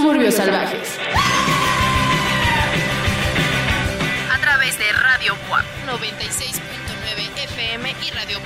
Suburbios 0.00 0.34
Salvajes. 0.34 0.98
A 4.32 4.38
través 4.40 4.78
de 4.78 4.90
Radio 4.92 5.36
WAP 5.50 5.64
96.9 5.86 7.44
FM 7.44 7.94
y 8.06 8.10
Radio 8.12 8.38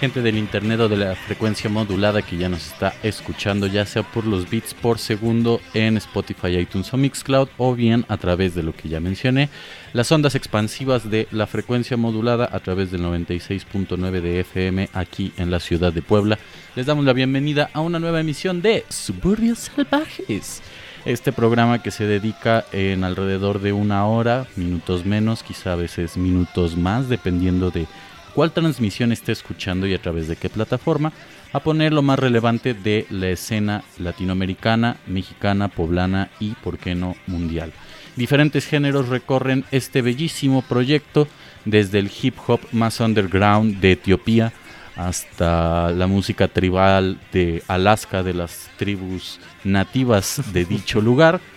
gente 0.00 0.20
del 0.20 0.36
internet 0.36 0.80
o 0.80 0.88
de 0.88 0.96
la 0.96 1.14
frecuencia 1.14 1.70
modulada 1.70 2.22
que 2.22 2.36
ya 2.36 2.48
nos 2.48 2.66
está 2.66 2.94
escuchando, 3.02 3.66
ya 3.66 3.86
sea 3.86 4.02
por 4.02 4.26
los 4.26 4.48
bits 4.48 4.74
por 4.74 4.98
segundo 4.98 5.60
en 5.74 5.96
Spotify, 5.96 6.58
iTunes 6.58 6.92
o 6.92 6.96
Mixcloud, 6.96 7.48
o 7.56 7.74
bien 7.74 8.04
a 8.08 8.16
través 8.16 8.54
de 8.54 8.62
lo 8.62 8.74
que 8.74 8.88
ya 8.88 9.00
mencioné, 9.00 9.48
las 9.92 10.12
ondas 10.12 10.34
expansivas 10.34 11.10
de 11.10 11.28
la 11.30 11.46
frecuencia 11.46 11.96
modulada 11.96 12.48
a 12.52 12.60
través 12.60 12.90
del 12.90 13.02
96.9 13.02 14.20
de 14.20 14.40
FM 14.40 14.90
aquí 14.92 15.32
en 15.38 15.50
la 15.50 15.60
ciudad 15.60 15.92
de 15.92 16.02
Puebla. 16.02 16.38
Les 16.74 16.86
damos 16.86 17.04
la 17.04 17.14
bienvenida 17.14 17.70
a 17.72 17.80
una 17.80 17.98
nueva 17.98 18.20
emisión 18.20 18.60
de 18.60 18.84
Suburbios 18.90 19.70
Salvajes. 19.74 20.62
Este 21.06 21.32
programa 21.32 21.82
que 21.82 21.92
se 21.92 22.04
dedica 22.04 22.64
en 22.72 23.04
alrededor 23.04 23.60
de 23.60 23.72
una 23.72 24.06
hora, 24.06 24.46
minutos 24.56 25.06
menos, 25.06 25.44
quizá 25.44 25.72
a 25.72 25.76
veces 25.76 26.16
minutos 26.16 26.76
más, 26.76 27.08
dependiendo 27.08 27.70
de 27.70 27.86
cuál 28.36 28.52
transmisión 28.52 29.12
esté 29.12 29.32
escuchando 29.32 29.86
y 29.86 29.94
a 29.94 29.98
través 29.98 30.28
de 30.28 30.36
qué 30.36 30.50
plataforma, 30.50 31.10
a 31.54 31.60
poner 31.60 31.94
lo 31.94 32.02
más 32.02 32.18
relevante 32.18 32.74
de 32.74 33.06
la 33.08 33.30
escena 33.30 33.82
latinoamericana, 33.98 34.98
mexicana, 35.06 35.68
poblana 35.68 36.28
y, 36.38 36.50
por 36.62 36.76
qué 36.76 36.94
no, 36.94 37.16
mundial. 37.26 37.72
Diferentes 38.14 38.66
géneros 38.66 39.08
recorren 39.08 39.64
este 39.70 40.02
bellísimo 40.02 40.60
proyecto, 40.60 41.26
desde 41.64 41.98
el 41.98 42.10
hip 42.22 42.36
hop 42.46 42.60
más 42.72 43.00
underground 43.00 43.80
de 43.80 43.92
Etiopía 43.92 44.52
hasta 44.96 45.90
la 45.92 46.06
música 46.06 46.46
tribal 46.46 47.18
de 47.32 47.62
Alaska, 47.68 48.22
de 48.22 48.34
las 48.34 48.68
tribus 48.76 49.40
nativas 49.64 50.42
de 50.52 50.66
dicho 50.66 51.00
lugar. 51.00 51.40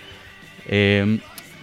Eh, 0.71 1.19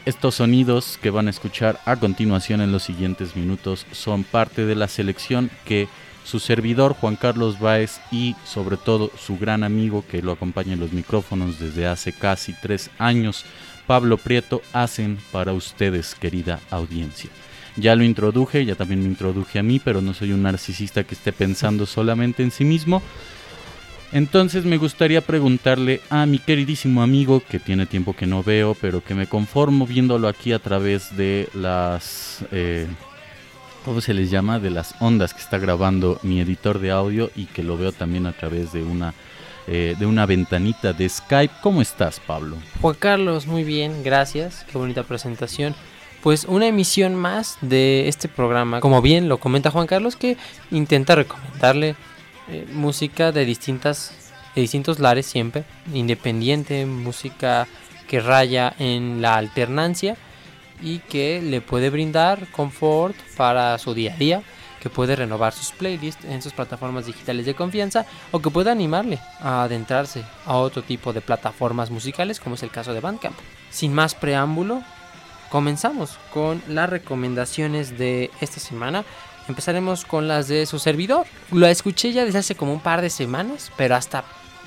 estos 0.07 0.37
sonidos 0.37 0.99
que 1.03 1.11
van 1.11 1.27
a 1.27 1.31
escuchar 1.31 1.81
a 1.85 1.97
continuación 1.97 2.61
en 2.61 2.71
los 2.71 2.85
siguientes 2.85 3.35
minutos 3.35 3.87
son 3.91 4.23
parte 4.23 4.65
de 4.65 4.77
la 4.77 4.87
selección 4.87 5.51
que 5.65 5.89
su 6.25 6.39
servidor 6.39 6.95
Juan 6.95 7.17
Carlos 7.17 7.59
Báez 7.59 8.01
y 8.13 8.37
sobre 8.45 8.77
todo 8.77 9.11
su 9.19 9.37
gran 9.37 9.65
amigo 9.65 10.05
que 10.09 10.23
lo 10.23 10.33
acompaña 10.33 10.75
en 10.75 10.81
los 10.81 10.93
micrófonos 10.93 11.59
desde 11.59 11.89
hace 11.89 12.13
casi 12.13 12.53
tres 12.53 12.89
años, 12.99 13.45
Pablo 13.89 14.17
Prieto, 14.17 14.63
hacen 14.73 15.19
para 15.33 15.53
ustedes, 15.53 16.15
querida 16.15 16.61
audiencia. 16.71 17.31
Ya 17.77 17.95
lo 17.97 18.05
introduje, 18.05 18.65
ya 18.65 18.77
también 18.77 19.03
me 19.03 19.09
introduje 19.09 19.59
a 19.59 19.63
mí, 19.63 19.81
pero 19.81 20.01
no 20.01 20.15
soy 20.15 20.33
un 20.33 20.43
narcisista 20.43 21.05
que 21.05 21.15
esté 21.15 21.33
pensando 21.33 21.85
solamente 21.85 22.45
en 22.45 22.53
sí 22.53 22.65
mismo. 22.65 23.03
Entonces 24.13 24.65
me 24.65 24.79
gustaría 24.79 25.21
preguntarle 25.21 26.01
a 26.11 26.27
mi 26.27 26.39
queridísimo 26.39 27.03
amigo 27.03 27.43
que 27.49 27.59
tiene 27.59 27.87
tiempo 27.87 28.15
que 28.15 28.27
no 28.27 28.43
veo, 28.43 28.77
pero 28.81 29.03
que 29.03 29.15
me 29.15 29.27
conformo 29.27 29.87
viéndolo 29.87 30.29
aquí 30.29 30.53
a 30.53 30.59
través 30.59 31.17
de 31.17 31.49
las... 31.55 32.45
Eh, 32.53 32.87
¿Cómo 33.85 34.01
se 34.01 34.15
les 34.15 34.31
llama? 34.31 34.59
De 34.59 34.71
las 34.71 34.95
ondas 35.01 35.33
que 35.33 35.41
está 35.41 35.59
grabando 35.59 36.19
mi 36.23 36.41
editor 36.41 36.81
de 36.81 36.91
audio 36.91 37.31
y 37.37 37.45
que 37.45 37.63
lo 37.63 37.77
veo 37.77 37.93
también 37.93 38.27
a 38.27 38.33
través 38.33 38.73
de 38.73 38.83
una, 38.83 39.15
eh, 39.69 39.95
de 39.97 40.07
una 40.07 40.27
ventanita 40.27 40.93
de 40.93 41.09
Skype. 41.09 41.55
¿Cómo 41.63 41.81
estás, 41.83 42.19
Pablo? 42.19 42.57
Juan 42.81 42.97
Carlos, 42.99 43.47
muy 43.47 43.63
bien, 43.63 44.03
gracias. 44.03 44.67
Qué 44.71 44.77
bonita 44.77 45.05
presentación. 45.05 45.75
Pues 46.21 46.47
una 46.47 46.67
emisión 46.67 47.15
más 47.15 47.59
de 47.61 48.09
este 48.09 48.27
programa, 48.27 48.81
como 48.81 49.03
bien 49.03 49.29
lo 49.29 49.39
comenta 49.39 49.71
Juan 49.71 49.87
Carlos, 49.87 50.17
que 50.17 50.37
intenta 50.73 51.15
recomendarle 51.15 51.95
eh, 52.49 52.67
música 52.73 53.33
de 53.33 53.45
distintas 53.45 54.27
de 54.57 54.63
distintos 54.63 54.99
lares 54.99 55.27
siempre, 55.27 55.65
independiente, 55.93 56.87
música 56.87 57.69
que 58.09 58.21
raya 58.21 58.75
en 58.79 59.21
la 59.21 59.37
alternancia 59.37 60.17
y 60.81 61.01
que 61.01 61.43
le 61.43 61.61
puede 61.61 61.91
brindar 61.91 62.51
confort 62.51 63.15
para 63.37 63.77
su 63.79 63.93
día 63.93 64.15
a 64.15 64.17
día, 64.17 64.43
que 64.81 64.89
puede 64.89 65.15
renovar 65.15 65.53
sus 65.53 65.73
playlists 65.73 66.25
en 66.25 66.41
sus 66.41 66.55
plataformas 66.55 67.07
digitales 67.07 67.45
de 67.45 67.55
confianza 67.55 68.07
o 68.31 68.41
que 68.41 68.51
puede 68.51 68.71
animarle 68.71 69.19
a 69.41 69.65
adentrarse 69.65 70.25
a 70.47 70.57
otro 70.57 70.83
tipo 70.83 71.13
de 71.13 71.21
plataformas 71.21 71.91
musicales 71.91 72.41
como 72.41 72.55
es 72.55 72.63
el 72.63 72.71
caso 72.71 72.95
de 72.95 73.01
Bandcamp. 73.01 73.37
Sin 73.71 73.93
más 73.93 74.15
preámbulo, 74.15 74.83
comenzamos 75.51 76.19
con 76.33 76.63
las 76.69 76.89
recomendaciones 76.89 77.99
de 77.99 78.31
esta 78.41 78.61
semana 78.61 79.05
empezaremos 79.49 80.05
con 80.05 80.29
las 80.29 80.49
de 80.49 80.67
su 80.67 80.79
servidor. 80.79 81.27
Lo 81.53 81.67
escuché 81.67 82.13
ya 82.13 82.25
desde 82.25 82.39
hace 82.39 82.55
como 82.55 82.73
un 82.73 82.81
par 82.81 83.03
de 83.03 83.11
semanas, 83.11 83.73
pero 83.77 83.95
hasta 83.95 84.25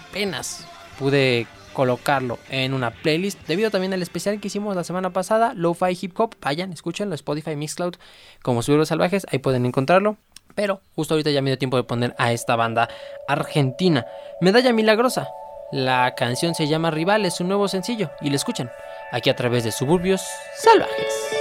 apenas 0.10 0.66
pude 0.98 1.48
colocarlo 1.74 2.40
en 2.50 2.74
una 2.74 2.92
playlist 2.92 3.40
debido 3.48 3.72
también 3.72 3.94
al 3.94 4.02
especial 4.02 4.40
que 4.40 4.48
hicimos 4.48 4.76
la 4.76 4.84
semana 4.84 5.12
pasada, 5.12 5.54
Lo-Fi 5.56 5.98
Hip 6.02 6.20
Hop. 6.20 6.36
Vayan, 6.42 6.74
escúchenlo, 6.74 7.16
Spotify 7.16 7.56
Mixcloud 7.56 7.96
como 8.42 8.62
Subiros 8.62 8.90
Salvajes, 8.90 9.26
ahí 9.32 9.40
pueden 9.40 9.66
encontrarlo. 9.66 10.18
Pero 10.56 10.82
justo 10.96 11.14
ahorita 11.14 11.30
ya 11.30 11.42
me 11.42 11.52
dio 11.52 11.58
tiempo 11.58 11.78
de 11.78 11.84
poner 11.84 12.16
a 12.18 12.34
esta 12.34 12.56
banda 12.56 12.90
argentina. 13.28 14.06
Medalla 14.42 14.74
Milagrosa. 14.74 15.30
La 15.72 16.16
canción 16.16 16.56
se 16.56 16.68
llama 16.68 16.90
Rival, 16.92 17.26
es 17.26 17.40
un 17.40 17.48
nuevo 17.48 17.68
sencillo 17.68 18.10
y 18.22 18.30
lo 18.30 18.36
escuchan 18.36 18.72
aquí 19.12 19.30
a 19.30 19.36
través 19.36 19.64
de 19.64 19.72
Suburbios 19.72 20.22
Salvajes. 20.58 21.39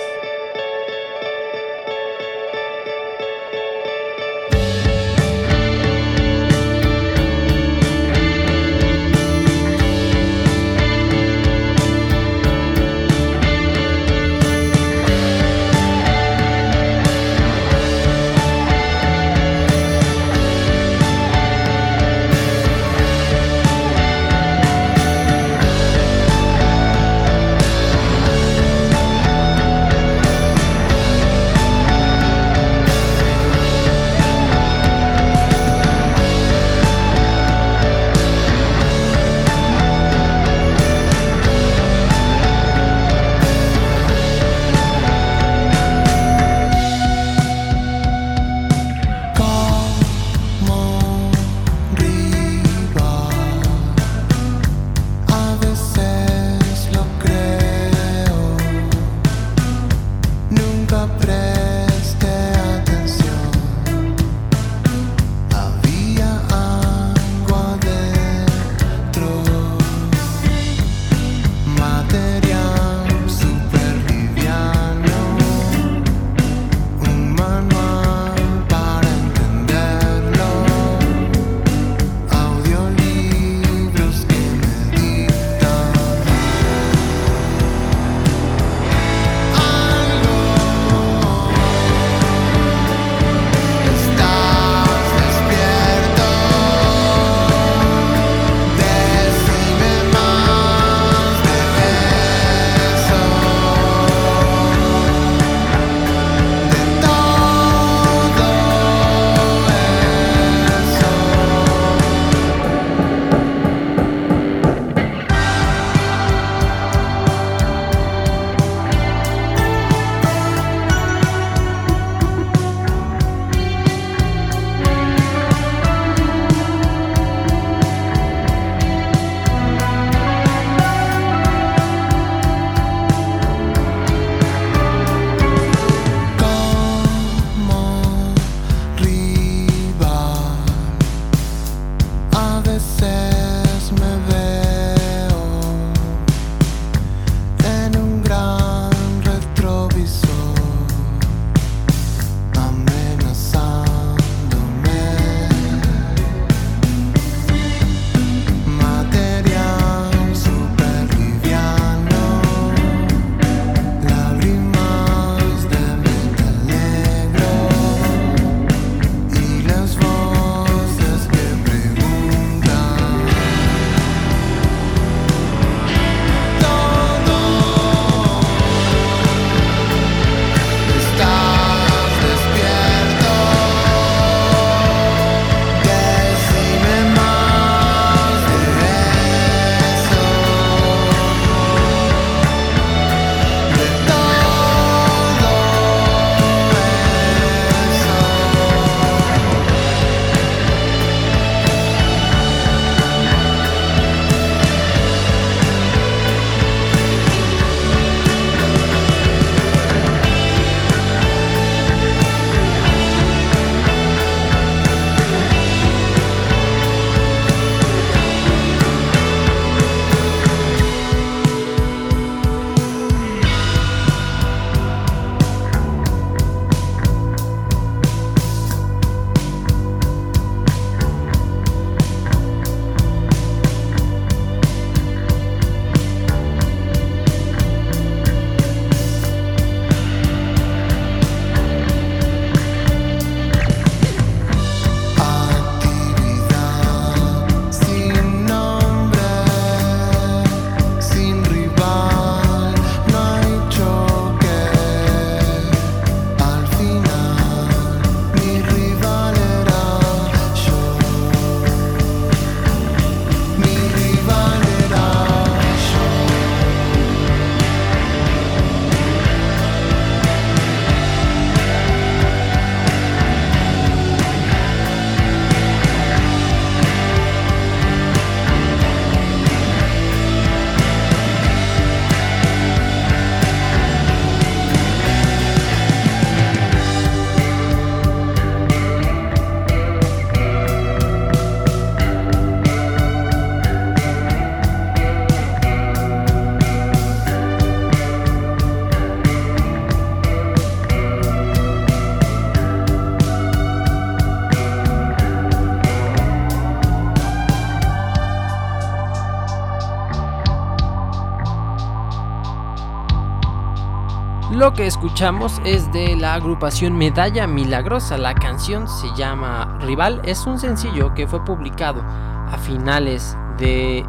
Lo 314.68 314.74
que 314.74 314.86
escuchamos 314.86 315.62
es 315.64 315.90
de 315.92 316.14
la 316.14 316.34
agrupación 316.34 316.94
Medalla 316.94 317.46
Milagrosa. 317.46 318.18
La 318.18 318.34
canción 318.34 318.86
se 318.86 319.06
llama 319.16 319.78
Rival. 319.80 320.20
Es 320.26 320.46
un 320.46 320.58
sencillo 320.58 321.14
que 321.14 321.26
fue 321.26 321.42
publicado 321.42 322.02
a 322.02 322.58
finales 322.58 323.34
de 323.56 324.04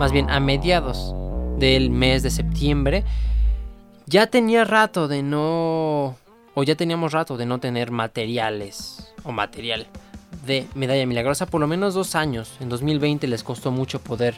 más 0.00 0.10
bien 0.10 0.28
a 0.28 0.40
mediados 0.40 1.14
del 1.60 1.90
mes 1.90 2.24
de 2.24 2.30
septiembre. 2.30 3.04
Ya 4.06 4.26
tenía 4.26 4.64
rato 4.64 5.06
de 5.06 5.22
no 5.22 6.16
o 6.56 6.62
ya 6.64 6.74
teníamos 6.74 7.12
rato 7.12 7.36
de 7.36 7.46
no 7.46 7.60
tener 7.60 7.92
materiales 7.92 9.14
o 9.22 9.30
material 9.30 9.86
de 10.44 10.66
Medalla 10.74 11.06
Milagrosa, 11.06 11.46
por 11.46 11.60
lo 11.60 11.68
menos 11.68 11.94
dos 11.94 12.16
años. 12.16 12.56
En 12.58 12.68
2020 12.68 13.28
les 13.28 13.44
costó 13.44 13.70
mucho 13.70 14.00
poder 14.00 14.34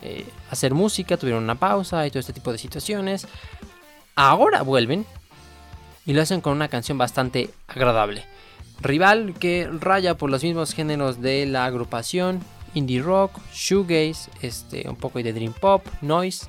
eh, 0.00 0.24
hacer 0.48 0.74
música, 0.74 1.16
tuvieron 1.16 1.42
una 1.42 1.56
pausa 1.56 2.06
y 2.06 2.10
todo 2.10 2.20
este 2.20 2.32
tipo 2.32 2.52
de 2.52 2.58
situaciones. 2.58 3.26
Ahora 4.22 4.60
vuelven 4.60 5.06
y 6.04 6.12
lo 6.12 6.20
hacen 6.20 6.42
con 6.42 6.52
una 6.52 6.68
canción 6.68 6.98
bastante 6.98 7.48
agradable. 7.66 8.26
Rival 8.82 9.32
que 9.40 9.66
raya 9.80 10.18
por 10.18 10.30
los 10.30 10.42
mismos 10.42 10.74
géneros 10.74 11.22
de 11.22 11.46
la 11.46 11.64
agrupación, 11.64 12.40
indie 12.74 13.00
rock, 13.00 13.40
shoegaze, 13.50 14.30
este, 14.42 14.86
un 14.90 14.96
poco 14.96 15.22
de 15.22 15.32
dream 15.32 15.54
pop, 15.54 15.86
noise, 16.02 16.48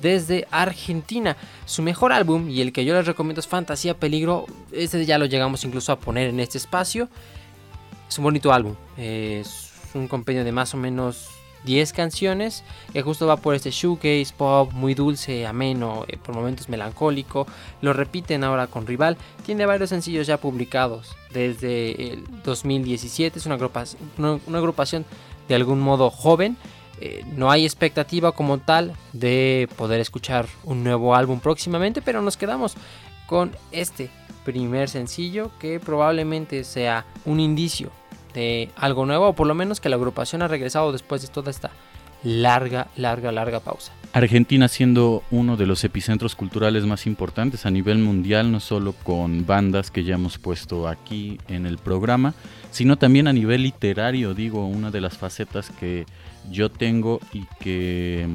desde 0.00 0.46
Argentina. 0.52 1.36
Su 1.66 1.82
mejor 1.82 2.12
álbum 2.12 2.48
y 2.48 2.60
el 2.60 2.72
que 2.72 2.84
yo 2.84 2.94
les 2.94 3.08
recomiendo 3.08 3.40
es 3.40 3.48
Fantasía 3.48 3.98
Peligro. 3.98 4.46
Este 4.70 5.04
ya 5.04 5.18
lo 5.18 5.26
llegamos 5.26 5.64
incluso 5.64 5.90
a 5.90 5.98
poner 5.98 6.28
en 6.28 6.38
este 6.38 6.58
espacio. 6.58 7.08
Es 8.08 8.18
un 8.18 8.22
bonito 8.22 8.52
álbum. 8.52 8.76
Es 8.96 9.72
un 9.94 10.06
compendio 10.06 10.44
de 10.44 10.52
más 10.52 10.74
o 10.74 10.76
menos 10.76 11.39
10 11.64 11.92
canciones 11.92 12.64
que 12.92 13.02
justo 13.02 13.26
va 13.26 13.36
por 13.36 13.54
este 13.54 13.70
shoegaze 13.70 14.32
pop 14.36 14.72
muy 14.72 14.94
dulce, 14.94 15.46
ameno, 15.46 16.04
eh, 16.08 16.16
por 16.16 16.34
momentos 16.34 16.68
melancólico. 16.68 17.46
Lo 17.82 17.92
repiten 17.92 18.44
ahora 18.44 18.66
con 18.66 18.86
Rival. 18.86 19.16
Tiene 19.44 19.66
varios 19.66 19.90
sencillos 19.90 20.26
ya 20.26 20.38
publicados 20.38 21.16
desde 21.32 22.12
el 22.12 22.24
2017. 22.42 23.38
Es 23.38 23.46
una 23.46 23.56
agrupación, 23.56 25.04
de 25.48 25.54
algún 25.54 25.80
modo 25.80 26.10
joven. 26.10 26.56
Eh, 27.00 27.24
no 27.34 27.50
hay 27.50 27.64
expectativa 27.64 28.32
como 28.32 28.58
tal 28.58 28.94
de 29.12 29.68
poder 29.76 30.00
escuchar 30.00 30.46
un 30.64 30.84
nuevo 30.84 31.14
álbum 31.14 31.40
próximamente, 31.40 32.02
pero 32.02 32.20
nos 32.20 32.36
quedamos 32.36 32.74
con 33.26 33.56
este 33.72 34.10
primer 34.44 34.88
sencillo 34.88 35.50
que 35.58 35.80
probablemente 35.80 36.64
sea 36.64 37.06
un 37.24 37.40
indicio 37.40 37.90
de 38.34 38.70
algo 38.76 39.06
nuevo, 39.06 39.28
o 39.28 39.32
por 39.34 39.46
lo 39.46 39.54
menos 39.54 39.80
que 39.80 39.88
la 39.88 39.96
agrupación 39.96 40.42
ha 40.42 40.48
regresado 40.48 40.92
después 40.92 41.22
de 41.22 41.28
toda 41.28 41.50
esta 41.50 41.70
larga, 42.22 42.88
larga, 42.96 43.32
larga 43.32 43.60
pausa. 43.60 43.92
Argentina 44.12 44.68
siendo 44.68 45.22
uno 45.30 45.56
de 45.56 45.66
los 45.66 45.84
epicentros 45.84 46.34
culturales 46.34 46.84
más 46.84 47.06
importantes 47.06 47.64
a 47.64 47.70
nivel 47.70 47.98
mundial, 47.98 48.50
no 48.50 48.60
solo 48.60 48.92
con 48.92 49.46
bandas 49.46 49.90
que 49.90 50.04
ya 50.04 50.16
hemos 50.16 50.38
puesto 50.38 50.88
aquí 50.88 51.38
en 51.48 51.64
el 51.64 51.78
programa, 51.78 52.34
sino 52.70 52.98
también 52.98 53.28
a 53.28 53.32
nivel 53.32 53.62
literario, 53.62 54.34
digo, 54.34 54.66
una 54.66 54.90
de 54.90 55.00
las 55.00 55.16
facetas 55.16 55.70
que 55.70 56.06
yo 56.50 56.70
tengo 56.70 57.20
y 57.32 57.46
que 57.60 58.26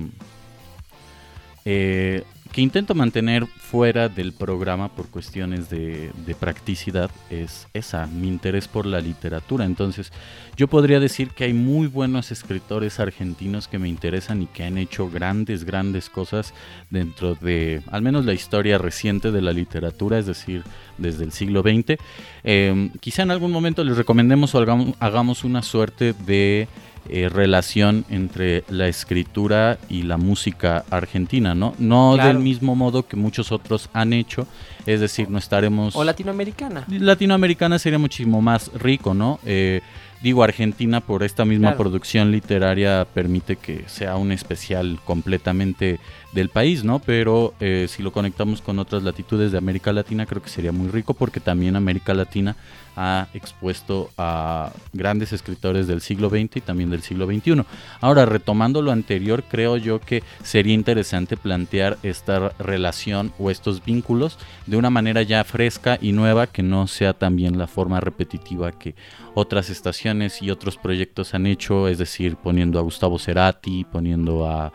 eh, 1.65 2.23
que 2.55 2.61
intento 2.61 2.95
mantener 2.95 3.45
fuera 3.47 4.07
del 4.07 4.31
programa 4.31 4.87
por 4.87 5.09
cuestiones 5.09 5.69
de, 5.69 6.13
practicidad 6.39 7.11
es 7.29 7.67
esa, 7.73 8.07
mi 8.07 8.29
interés 8.29 8.69
por 8.69 8.85
la 8.85 9.01
literatura. 9.01 9.65
Entonces, 9.65 10.13
yo 10.55 10.69
podría 10.69 11.01
decir 11.01 11.31
que 11.31 11.43
hay 11.43 11.53
muy 11.53 11.87
buenos 11.87 12.31
escritores 12.31 13.01
argentinos 13.01 13.67
que 13.67 13.77
me 13.77 13.89
interesan 13.89 14.41
y 14.41 14.45
que 14.45 14.63
han 14.63 14.77
hecho 14.77 15.09
grandes, 15.09 15.65
grandes 15.65 16.09
cosas 16.09 16.53
dentro 16.89 17.35
de, 17.35 17.81
al 17.91 18.01
menos 18.01 18.23
la 18.23 18.31
historia 18.31 18.77
reciente 18.77 19.33
de 19.33 19.41
la 19.41 19.51
literatura, 19.51 20.17
es 20.17 20.25
decir, 20.25 20.63
desde 20.97 21.25
el 21.25 21.33
siglo 21.33 21.61
XX. 21.61 21.99
Em, 22.45 22.89
quizá 23.01 23.23
en 23.23 23.31
algún 23.31 23.51
momento 23.51 23.83
les 23.83 23.97
recomendemos 23.97 24.55
o 24.55 24.93
hagamos 25.01 25.43
una 25.43 25.61
suerte 25.61 26.13
de 26.25 26.69
eh, 27.09 27.29
relación 27.29 28.05
entre 28.09 28.63
la 28.69 28.87
escritura 28.87 29.77
y 29.89 30.03
la 30.03 30.17
música 30.17 30.83
argentina, 30.89 31.53
¿no? 31.53 31.75
No 31.77 32.17
del 32.17 32.39
mismo 32.39 32.75
modo 32.75 33.07
que 33.07 33.15
muchos 33.15 33.51
otros 33.51 33.89
han 33.93 34.13
hecho, 34.13 34.47
es 34.85 34.99
decir, 34.99 35.29
no 35.29 35.37
estaremos... 35.37 35.95
O 35.95 36.03
latinoamericana. 36.03 36.85
Latinoamericana 36.87 37.79
sería 37.79 37.99
muchísimo 37.99 38.41
más 38.41 38.71
rico, 38.73 39.13
¿no? 39.13 39.39
Eh, 39.45 39.81
digo, 40.21 40.43
Argentina 40.43 41.01
por 41.01 41.21
esta 41.21 41.45
misma 41.45 41.77
producción 41.77 42.31
literaria 42.31 43.05
permite 43.13 43.55
que 43.57 43.83
sea 43.87 44.15
un 44.15 44.31
especial 44.31 44.99
completamente 45.05 45.99
del 46.33 46.49
país, 46.49 46.83
¿no? 46.83 46.99
Pero 46.99 47.53
eh, 47.59 47.85
si 47.87 48.01
lo 48.01 48.11
conectamos 48.11 48.61
con 48.61 48.79
otras 48.79 49.03
latitudes 49.03 49.51
de 49.51 49.57
América 49.59 49.93
Latina, 49.93 50.25
creo 50.25 50.41
que 50.41 50.49
sería 50.49 50.71
muy 50.71 50.89
rico 50.89 51.13
porque 51.13 51.39
también 51.39 51.75
América 51.75 52.15
Latina 52.15 52.55
ha 52.95 53.27
expuesto 53.33 54.09
a 54.17 54.71
grandes 54.93 55.33
escritores 55.33 55.87
del 55.87 56.01
siglo 56.01 56.29
XX 56.29 56.57
y 56.57 56.61
también 56.61 56.89
del 56.89 57.01
siglo 57.01 57.25
XXI. 57.25 57.63
Ahora, 58.01 58.25
retomando 58.25 58.81
lo 58.81 58.91
anterior, 58.91 59.43
creo 59.43 59.77
yo 59.77 59.99
que 59.99 60.23
sería 60.43 60.73
interesante 60.73 61.37
plantear 61.37 61.97
esta 62.03 62.49
relación 62.59 63.33
o 63.39 63.51
estos 63.51 63.83
vínculos 63.83 64.37
de 64.65 64.77
una 64.77 64.89
manera 64.89 65.21
ya 65.21 65.43
fresca 65.43 65.97
y 66.01 66.11
nueva 66.11 66.47
que 66.47 66.63
no 66.63 66.87
sea 66.87 67.13
también 67.13 67.57
la 67.57 67.67
forma 67.67 67.99
repetitiva 67.99 68.71
que 68.71 68.95
otras 69.33 69.69
estaciones 69.69 70.41
y 70.41 70.49
otros 70.49 70.77
proyectos 70.77 71.33
han 71.33 71.45
hecho, 71.45 71.87
es 71.89 71.97
decir, 71.97 72.37
poniendo 72.37 72.79
a 72.79 72.83
Gustavo 72.83 73.19
Cerati, 73.19 73.83
poniendo 73.83 74.47
a 74.47 74.71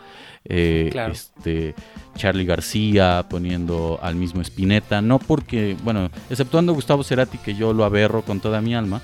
eh, 0.50 0.90
este, 1.10 1.74
Charlie 2.16 2.44
García, 2.44 3.24
poniendo 3.30 3.98
al 4.02 4.16
mismo 4.16 4.42
Spinetta, 4.42 5.00
no 5.00 5.18
porque, 5.18 5.76
bueno, 5.84 6.10
exceptuando 6.28 6.74
Gustavo 6.74 7.04
Cerati, 7.04 7.38
que 7.38 7.54
yo 7.54 7.72
lo 7.72 7.84
aberro 7.84 8.22
con 8.22 8.40
toda 8.40 8.60
mi 8.60 8.74
alma, 8.74 9.00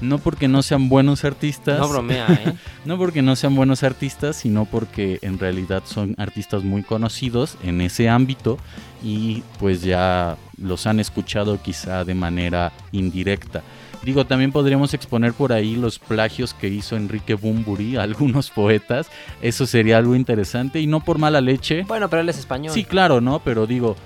no 0.00 0.18
porque 0.18 0.48
no 0.48 0.62
sean 0.62 0.88
buenos 0.88 1.24
artistas. 1.24 1.78
No 1.78 1.88
bromea, 1.88 2.26
¿eh? 2.46 2.54
no 2.84 2.96
porque 2.98 3.22
no 3.22 3.36
sean 3.36 3.54
buenos 3.54 3.82
artistas, 3.82 4.36
sino 4.36 4.64
porque 4.64 5.18
en 5.22 5.38
realidad 5.38 5.82
son 5.84 6.14
artistas 6.18 6.64
muy 6.64 6.82
conocidos 6.82 7.56
en 7.62 7.80
ese 7.80 8.08
ámbito 8.08 8.58
y 9.02 9.42
pues 9.58 9.82
ya 9.82 10.36
los 10.56 10.86
han 10.86 11.00
escuchado 11.00 11.60
quizá 11.62 12.04
de 12.04 12.14
manera 12.14 12.72
indirecta. 12.92 13.62
Digo, 14.02 14.26
también 14.26 14.52
podríamos 14.52 14.94
exponer 14.94 15.32
por 15.32 15.52
ahí 15.52 15.76
los 15.76 15.98
plagios 15.98 16.54
que 16.54 16.68
hizo 16.68 16.96
Enrique 16.96 17.34
Bumburi 17.34 17.96
a 17.96 18.02
algunos 18.04 18.50
poetas. 18.50 19.10
Eso 19.42 19.66
sería 19.66 19.98
algo 19.98 20.14
interesante 20.14 20.80
y 20.80 20.86
no 20.86 21.00
por 21.00 21.18
mala 21.18 21.40
leche. 21.40 21.84
Bueno, 21.86 22.08
pero 22.08 22.22
él 22.22 22.28
es 22.28 22.38
español. 22.38 22.72
Sí, 22.72 22.84
claro, 22.84 23.20
¿no? 23.20 23.40
Pero 23.40 23.66
digo, 23.66 23.96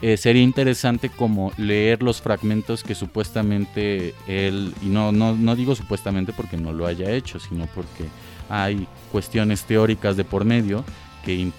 eh, 0.00 0.16
sería 0.16 0.42
interesante 0.42 1.10
como 1.10 1.52
leer 1.56 2.02
los 2.02 2.20
fragmentos 2.20 2.82
que 2.82 2.94
supuestamente 2.94 4.14
él, 4.26 4.74
y 4.82 4.86
no, 4.86 5.12
no, 5.12 5.36
no 5.36 5.54
digo 5.54 5.74
supuestamente 5.76 6.32
porque 6.32 6.56
no 6.56 6.72
lo 6.72 6.86
haya 6.86 7.10
hecho, 7.10 7.38
sino 7.38 7.66
porque 7.66 8.06
hay 8.48 8.86
cuestiones 9.12 9.62
teóricas 9.62 10.16
de 10.16 10.24
por 10.24 10.44
medio 10.44 10.84
que 11.24 11.52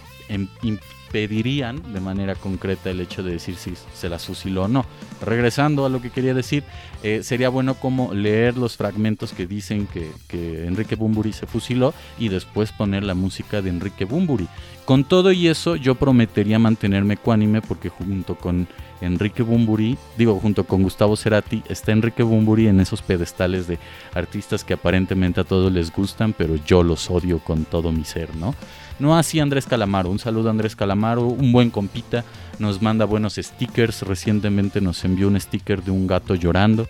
pedirían 1.13 1.93
de 1.93 1.99
manera 1.99 2.33
concreta 2.33 2.89
el 2.89 2.99
hecho 2.99 3.21
de 3.21 3.33
decir 3.33 3.55
si 3.55 3.75
se 3.93 4.09
las 4.09 4.25
fusiló 4.25 4.63
o 4.63 4.67
no. 4.67 4.83
Regresando 5.21 5.85
a 5.85 5.89
lo 5.89 6.01
que 6.01 6.09
quería 6.09 6.33
decir, 6.33 6.63
eh, 7.03 7.21
sería 7.21 7.49
bueno 7.49 7.75
como 7.75 8.15
leer 8.15 8.57
los 8.57 8.77
fragmentos 8.77 9.31
que 9.31 9.45
dicen 9.45 9.85
que, 9.85 10.11
que 10.27 10.65
Enrique 10.65 10.95
Bumburi 10.95 11.31
se 11.31 11.45
fusiló 11.45 11.93
y 12.17 12.29
después 12.29 12.71
poner 12.71 13.03
la 13.03 13.13
música 13.13 13.61
de 13.61 13.69
Enrique 13.69 14.05
Bumburi. 14.05 14.47
Con 14.85 15.03
todo 15.03 15.31
y 15.31 15.47
eso, 15.47 15.75
yo 15.75 15.93
prometería 15.93 16.57
mantenerme 16.57 17.13
ecuánime 17.13 17.61
porque 17.61 17.89
junto 17.89 18.33
con 18.33 18.67
Enrique 18.99 19.43
Bumburi, 19.43 19.97
digo, 20.17 20.39
junto 20.39 20.63
con 20.63 20.81
Gustavo 20.81 21.15
Cerati, 21.15 21.61
está 21.69 21.91
Enrique 21.91 22.23
Bumburi 22.23 22.67
en 22.67 22.79
esos 22.79 23.03
pedestales 23.03 23.67
de 23.67 23.77
artistas 24.15 24.63
que 24.63 24.73
aparentemente 24.73 25.41
a 25.41 25.43
todos 25.43 25.71
les 25.71 25.93
gustan, 25.93 26.33
pero 26.33 26.55
yo 26.55 26.81
los 26.81 27.11
odio 27.11 27.37
con 27.37 27.65
todo 27.65 27.91
mi 27.91 28.03
ser, 28.03 28.35
¿no? 28.35 28.55
No 29.03 29.17
así 29.17 29.41
Andrés 29.41 29.65
Calamaro. 29.65 30.09
Un 30.09 30.17
saludo 30.17 30.47
a 30.47 30.51
Andrés 30.51 30.77
Calamaro, 30.77 31.27
un 31.27 31.51
buen 31.51 31.69
compita. 31.69 32.23
Nos 32.57 32.81
manda 32.81 33.03
buenos 33.03 33.35
stickers. 33.35 34.03
Recientemente 34.03 34.79
nos 34.79 35.03
envió 35.03 35.27
un 35.27 35.37
sticker 35.37 35.83
de 35.83 35.91
un 35.91 36.07
gato 36.07 36.35
llorando. 36.35 36.87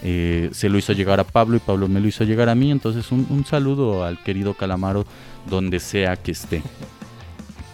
Eh, 0.00 0.48
se 0.52 0.68
lo 0.68 0.78
hizo 0.78 0.92
llegar 0.92 1.18
a 1.18 1.24
Pablo 1.24 1.56
y 1.56 1.58
Pablo 1.58 1.88
me 1.88 1.98
lo 1.98 2.06
hizo 2.06 2.22
llegar 2.22 2.48
a 2.48 2.54
mí. 2.54 2.70
Entonces 2.70 3.10
un, 3.10 3.44
saludo 3.44 4.04
al 4.04 4.22
querido 4.22 4.54
Calamaro 4.54 5.06
donde 5.50 5.80
sea 5.80 6.14
que 6.14 6.30
esté. 6.30 6.62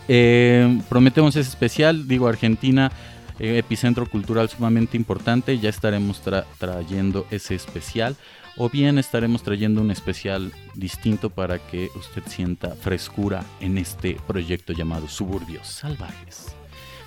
Eh, 0.08 0.80
prometemos 0.88 1.36
ese 1.36 1.50
especial. 1.50 2.08
Digo, 2.08 2.28
Argentina 2.28 2.90
eh, 3.38 3.58
epicentro 3.58 4.08
cultural 4.08 4.48
sumamente 4.48 4.96
importante. 4.96 5.58
Ya 5.58 5.68
estaremos 5.68 6.22
trayendo 6.58 7.26
ese 7.30 7.56
especial 7.56 8.16
o 8.56 8.68
bien 8.68 8.98
estaremos 8.98 9.42
trayendo 9.42 9.80
un 9.80 9.90
especial 9.90 10.52
distinto 10.74 11.30
para 11.30 11.58
que 11.58 11.90
usted 11.96 12.22
sienta 12.26 12.74
frescura 12.74 13.44
en 13.60 13.78
este 13.78 14.16
proyecto 14.26 14.72
llamado 14.72 15.08
Suburbios 15.08 15.66
Salvajes. 15.66 16.54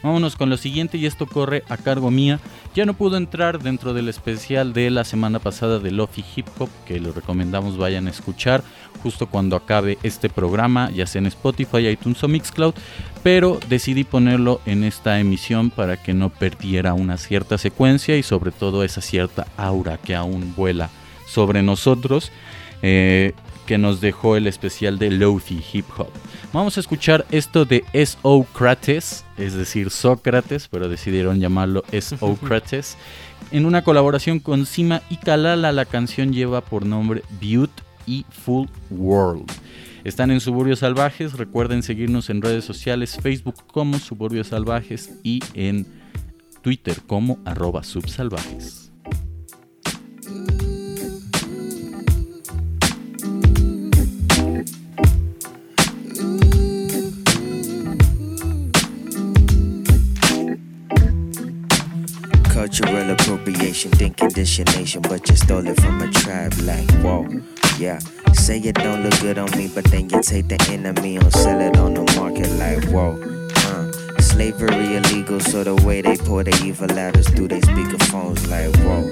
Vámonos 0.06 0.36
con 0.36 0.52
lo 0.52 0.58
siguiente 0.58 1.00
y 1.00 1.08
esto 1.08 1.26
corre 1.26 1.64
a 1.68 1.78
cargo 1.78 2.12
mía. 2.12 2.40
Ya 2.76 2.86
no 2.86 2.94
pudo 2.94 3.18
entrar 3.18 3.64
dentro 3.64 3.96
del 3.96 4.08
especial 4.08 4.72
de 4.72 4.92
la 4.92 5.04
semana 5.04 5.40
pasada 5.40 5.80
de 5.80 5.90
Lofi 5.90 6.24
Hip 6.36 6.46
Hop, 6.60 6.70
que 6.86 7.00
lo 7.00 7.12
recomendamos 7.12 7.76
vayan 7.76 8.06
a 8.06 8.12
escuchar 8.12 8.64
justo 9.02 9.26
cuando 9.28 9.56
acabe 9.56 9.98
este 10.04 10.30
programa, 10.30 10.92
ya 10.92 11.08
sea 11.08 11.20
en 11.20 11.26
Spotify, 11.26 11.88
iTunes 11.88 12.24
o 12.24 12.28
Mixcloud, 12.28 12.76
pero 13.24 13.60
decidí 13.68 14.04
ponerlo 14.04 14.62
en 14.68 14.84
esta 14.84 15.20
emisión 15.20 15.72
para 15.72 15.98
que 16.02 16.14
no 16.14 16.30
perdiera 16.30 16.94
una 16.94 17.18
cierta 17.18 17.58
secuencia 17.58 18.16
y 18.16 18.22
sobre 18.22 18.52
todo 18.52 18.84
esa 18.84 19.02
cierta 19.02 19.48
aura 19.58 19.98
que 19.98 20.14
aún 20.14 20.54
vuela 20.56 20.92
sobre 21.36 21.62
nosotros. 21.62 22.32
Eh, 22.82 23.34
que 23.66 23.78
nos 23.78 24.00
dejó 24.00 24.36
el 24.36 24.48
especial 24.48 24.98
de 25.00 25.12
Lofi 25.12 25.62
Hip 25.74 25.86
Hop. 25.98 26.10
Vamos 26.54 26.78
a 26.78 26.80
escuchar 26.80 27.26
esto 27.32 27.66
de 27.66 27.84
Socrates, 28.06 29.26
es 29.38 29.54
decir, 29.54 29.90
Sócrates, 29.90 30.68
pero 30.68 30.88
decidieron 30.88 31.40
llamarlo 31.40 31.84
Socrates, 32.00 32.96
en 33.52 33.66
una 33.66 33.84
colaboración 33.84 34.40
con 34.40 34.66
Sima 34.66 35.02
y 35.10 35.18
Kalala. 35.18 35.72
La 35.72 35.86
canción 35.86 36.32
lleva 36.32 36.62
por 36.62 36.86
nombre 36.86 37.24
Beauty 37.42 37.82
y 38.06 38.26
Full 38.30 38.68
World. 38.92 39.52
Están 40.04 40.30
en 40.30 40.40
Suburbios 40.40 40.80
Salvajes, 40.80 41.34
recuerden 41.34 41.82
seguirnos 41.82 42.30
en 42.30 42.44
redes 42.44 42.64
sociales, 42.64 43.18
Facebook 43.20 43.56
como 43.66 43.98
Suburbios 43.98 44.48
Salvajes 44.48 45.16
y 45.24 45.42
en 45.56 45.88
Twitter 46.62 46.98
como 47.08 47.40
arroba 47.46 47.84
subsalvajes. 47.84 48.92
Cultural 62.56 63.10
appropriation, 63.12 63.92
think 63.92 64.16
conditionation, 64.16 65.02
but 65.02 65.28
you 65.30 65.36
stole 65.36 65.68
it 65.68 65.80
from 65.82 66.02
a 66.02 66.10
tribe 66.10 66.54
like, 66.64 66.90
whoa, 67.04 67.28
yeah. 67.78 68.00
Say 68.32 68.60
it 68.60 68.76
don't 68.76 69.04
look 69.04 69.20
good 69.20 69.38
on 69.38 69.52
me, 69.58 69.70
but 69.76 69.84
then 69.92 70.10
you 70.10 70.22
take 70.22 70.48
the 70.48 70.58
enemy 70.70 71.18
and 71.18 71.34
sell 71.34 71.60
it 71.60 71.76
on 71.76 71.94
the 71.96 72.04
market 72.16 72.50
like, 72.54 72.82
whoa. 72.86 73.20
Uh, 73.68 74.22
slavery 74.22 74.96
illegal, 74.96 75.42
so 75.42 75.66
the 75.66 75.76
way 75.86 76.02
they 76.02 76.16
pour 76.16 76.46
the 76.46 76.56
evil 76.64 76.90
at 76.98 77.18
us 77.18 77.28
through 77.28 77.50
they 77.50 77.60
speakerphones 77.60 78.48
like, 78.50 78.74
whoa, 78.86 79.04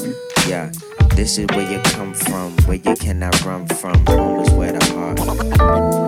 yeah. 0.48 0.72
This 1.14 1.38
is 1.38 1.46
where 1.48 1.70
you 1.70 1.80
come 1.92 2.14
from, 2.14 2.54
where 2.66 2.78
you 2.78 2.96
cannot 2.96 3.44
run 3.44 3.68
from. 3.68 4.06
Home 4.06 4.40
is 4.40 4.52
where 4.52 4.72
the 4.72 4.86
heart 4.94 6.03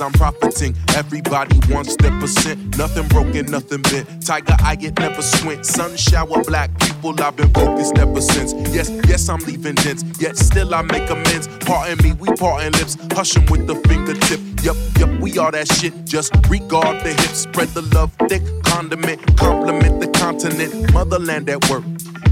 as 0.00 0.06
I'm 0.06 0.12
profiting. 0.12 0.74
Everybody 0.96 1.58
wants 1.72 1.96
their 1.96 2.18
percent. 2.20 2.78
Nothing 2.78 3.06
broken, 3.08 3.46
nothing 3.46 3.82
bent. 3.82 4.24
Tiger 4.24 4.56
eye, 4.60 4.76
it 4.80 4.98
never 4.98 5.22
squint. 5.22 5.66
Sun 5.66 5.96
shower, 5.96 6.42
black 6.44 6.70
people, 6.80 7.20
I've 7.22 7.36
been 7.36 7.50
focused 7.50 7.98
ever 7.98 8.20
since. 8.20 8.52
Yes, 8.74 8.90
yes, 9.08 9.28
I'm 9.28 9.40
leaving 9.40 9.74
dents. 9.76 10.04
Yet 10.20 10.36
still 10.36 10.74
I 10.74 10.82
make 10.82 11.08
amends. 11.10 11.48
Pardon 11.66 11.98
me, 12.02 12.12
we 12.12 12.28
parting 12.36 12.72
lips. 12.72 12.96
Hush 13.12 13.36
'em 13.36 13.44
with 13.46 13.66
the 13.66 13.76
fingertip. 13.88 14.40
Yup, 14.62 14.76
yup, 14.98 15.10
we 15.20 15.38
all 15.38 15.50
that 15.50 15.68
shit. 15.72 15.92
Just 16.04 16.32
regard 16.48 17.02
the 17.04 17.10
hips. 17.10 17.40
Spread 17.40 17.68
the 17.68 17.82
love 17.94 18.10
thick. 18.28 18.42
Condiment, 18.64 19.20
compliment 19.36 20.00
the 20.00 20.08
continent. 20.18 20.92
Motherland 20.92 21.48
at 21.48 21.68
work. 21.68 21.84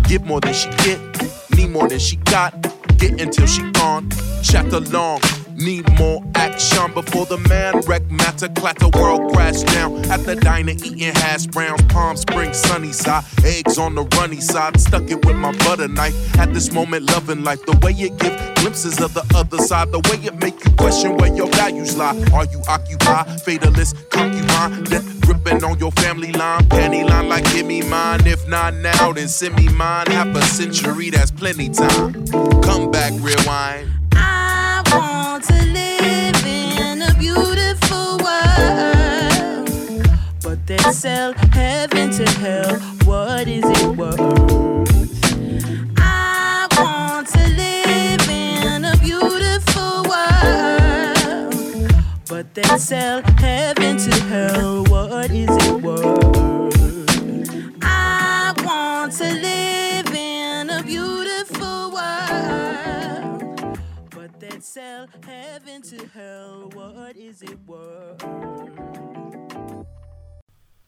Give 0.08 0.24
more 0.24 0.40
than 0.40 0.54
she 0.54 0.68
get. 0.84 0.98
Need 1.56 1.70
more 1.70 1.88
than 1.88 1.98
she 1.98 2.16
got. 2.16 2.50
Get 2.98 3.20
until 3.20 3.46
she 3.46 3.62
gone. 3.72 4.08
Chapter 4.42 4.80
long. 4.80 5.20
Need 5.58 5.90
more 5.98 6.22
action 6.36 6.92
before 6.94 7.26
the 7.26 7.38
man 7.48 7.80
wreck 7.80 8.08
matter 8.10 8.48
clatter 8.48 8.88
world 8.96 9.32
crash 9.32 9.62
down. 9.62 10.04
At 10.06 10.24
the 10.24 10.36
diner 10.36 10.70
eating 10.70 11.12
hash 11.14 11.46
browns, 11.46 11.82
Palm 11.86 12.16
Springs, 12.16 12.58
sunny 12.58 12.92
side, 12.92 13.24
eggs 13.44 13.76
on 13.76 13.96
the 13.96 14.04
runny 14.16 14.40
side. 14.40 14.80
Stuck 14.80 15.10
it 15.10 15.24
with 15.26 15.34
my 15.34 15.50
butter 15.58 15.88
knife. 15.88 16.14
At 16.38 16.54
this 16.54 16.72
moment, 16.72 17.10
loving 17.10 17.42
life. 17.42 17.64
The 17.66 17.76
way 17.82 17.90
it 17.92 18.16
give 18.18 18.54
glimpses 18.54 19.00
of 19.00 19.14
the 19.14 19.24
other 19.34 19.58
side. 19.58 19.90
The 19.90 19.98
way 19.98 20.24
it 20.24 20.38
make 20.40 20.64
you 20.64 20.70
question 20.76 21.16
where 21.16 21.34
your 21.34 21.48
values 21.48 21.96
lie. 21.96 22.16
Are 22.32 22.44
you 22.44 22.62
occupied, 22.68 23.26
fatalist, 23.42 23.96
concubine, 24.10 24.84
death 24.84 25.20
gripping 25.22 25.64
on 25.64 25.78
your 25.80 25.90
family 25.92 26.32
line, 26.32 26.62
panty 26.68 27.08
line 27.08 27.28
like 27.28 27.44
give 27.52 27.66
me 27.66 27.82
mine. 27.82 28.24
If 28.26 28.46
not 28.46 28.74
now, 28.74 29.12
then 29.12 29.26
send 29.26 29.56
me 29.56 29.68
mine. 29.68 30.06
Half 30.06 30.36
a 30.36 30.42
century, 30.42 31.10
that's 31.10 31.32
plenty 31.32 31.68
time. 31.68 32.26
Come 32.62 32.92
back, 32.92 33.12
rewind. 33.20 33.97
Beautiful 37.18 38.18
world, 38.24 39.68
but 40.42 40.66
they 40.66 40.78
sell 40.92 41.32
heaven 41.52 42.10
to 42.10 42.24
hell. 42.38 42.78
What 43.04 43.48
is 43.48 43.64
it 43.64 43.96
worth? 43.96 44.20
I 45.98 46.66
want 46.78 47.28
to 47.28 47.48
live 47.62 48.28
in 48.28 48.84
a 48.84 48.96
beautiful 48.98 50.02
world, 50.08 51.54
but 52.28 52.54
they 52.54 52.78
sell 52.78 53.22
heaven 53.38 53.96
to 53.98 54.14
hell. 54.24 54.84
What 54.84 55.30
is 55.30 55.50
it 55.50 55.82
worth? 55.82 56.72
I 57.82 58.54
want 58.64 59.12
to 59.14 59.24
live 59.24 60.14
in 60.14 60.70
a 60.70 60.82
beautiful 60.82 61.27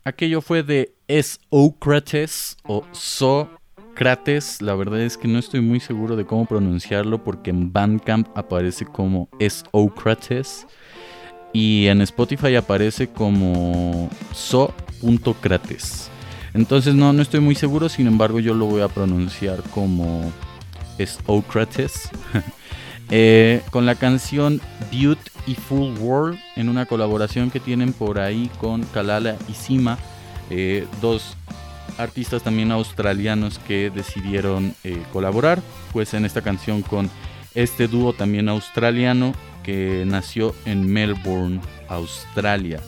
Aquello 0.05 0.41
fue 0.41 0.63
de 0.63 0.95
Socrates 1.23 2.57
o 2.65 2.85
Sócrates. 2.93 4.61
La 4.61 4.75
verdad 4.75 5.01
es 5.01 5.17
que 5.17 5.29
no 5.29 5.39
estoy 5.39 5.61
muy 5.61 5.79
seguro 5.79 6.17
de 6.17 6.25
cómo 6.27 6.47
pronunciarlo 6.47 7.23
porque 7.23 7.51
en 7.51 7.73
Bandcamp 7.73 8.37
aparece 8.37 8.87
como 8.87 9.29
Socrates 9.39 10.67
y 11.53 11.87
en 11.87 12.01
Spotify 12.01 12.57
aparece 12.57 13.09
como 13.09 14.11
So.crates. 14.33 16.11
Entonces 16.55 16.95
no, 16.95 17.13
no 17.13 17.23
estoy 17.23 17.41
muy 17.41 17.55
seguro, 17.55 17.89
sin 17.89 18.09
embargo 18.09 18.41
yo 18.41 18.55
lo 18.55 18.67
voy 18.67 18.83
a 18.83 18.89
pronunciar 18.89 19.63
como 19.71 20.33
Socrates. 20.99 22.11
Eh, 23.13 23.63
con 23.71 23.87
la 23.87 23.97
canción 23.97 24.61
Beauty 24.93 25.31
y 25.49 25.55
Full 25.57 25.99
World 25.99 26.39
en 26.55 26.69
una 26.69 26.87
colaboración 26.87 27.51
que 27.51 27.59
tienen 27.59 27.93
por 27.93 28.21
ahí 28.21 28.49
con 28.61 28.85
Kalala 28.85 29.37
y 29.49 29.55
Sima, 29.55 29.99
eh, 30.49 30.87
dos 31.01 31.37
artistas 31.99 32.45
también 32.45 32.71
australianos 32.71 33.59
que 33.59 33.91
decidieron 33.91 34.77
eh, 34.85 35.03
colaborar, 35.13 35.61
pues 35.93 36.15
en 36.15 36.25
esta 36.25 36.41
canción 36.41 36.83
con 36.83 37.11
este 37.57 37.89
dúo 37.89 38.13
también 38.13 38.49
australiano 38.49 39.35
que 39.65 40.05
nació 40.07 40.55
en 40.65 40.87
Melbourne, 40.91 41.61
Australia. 41.89 42.81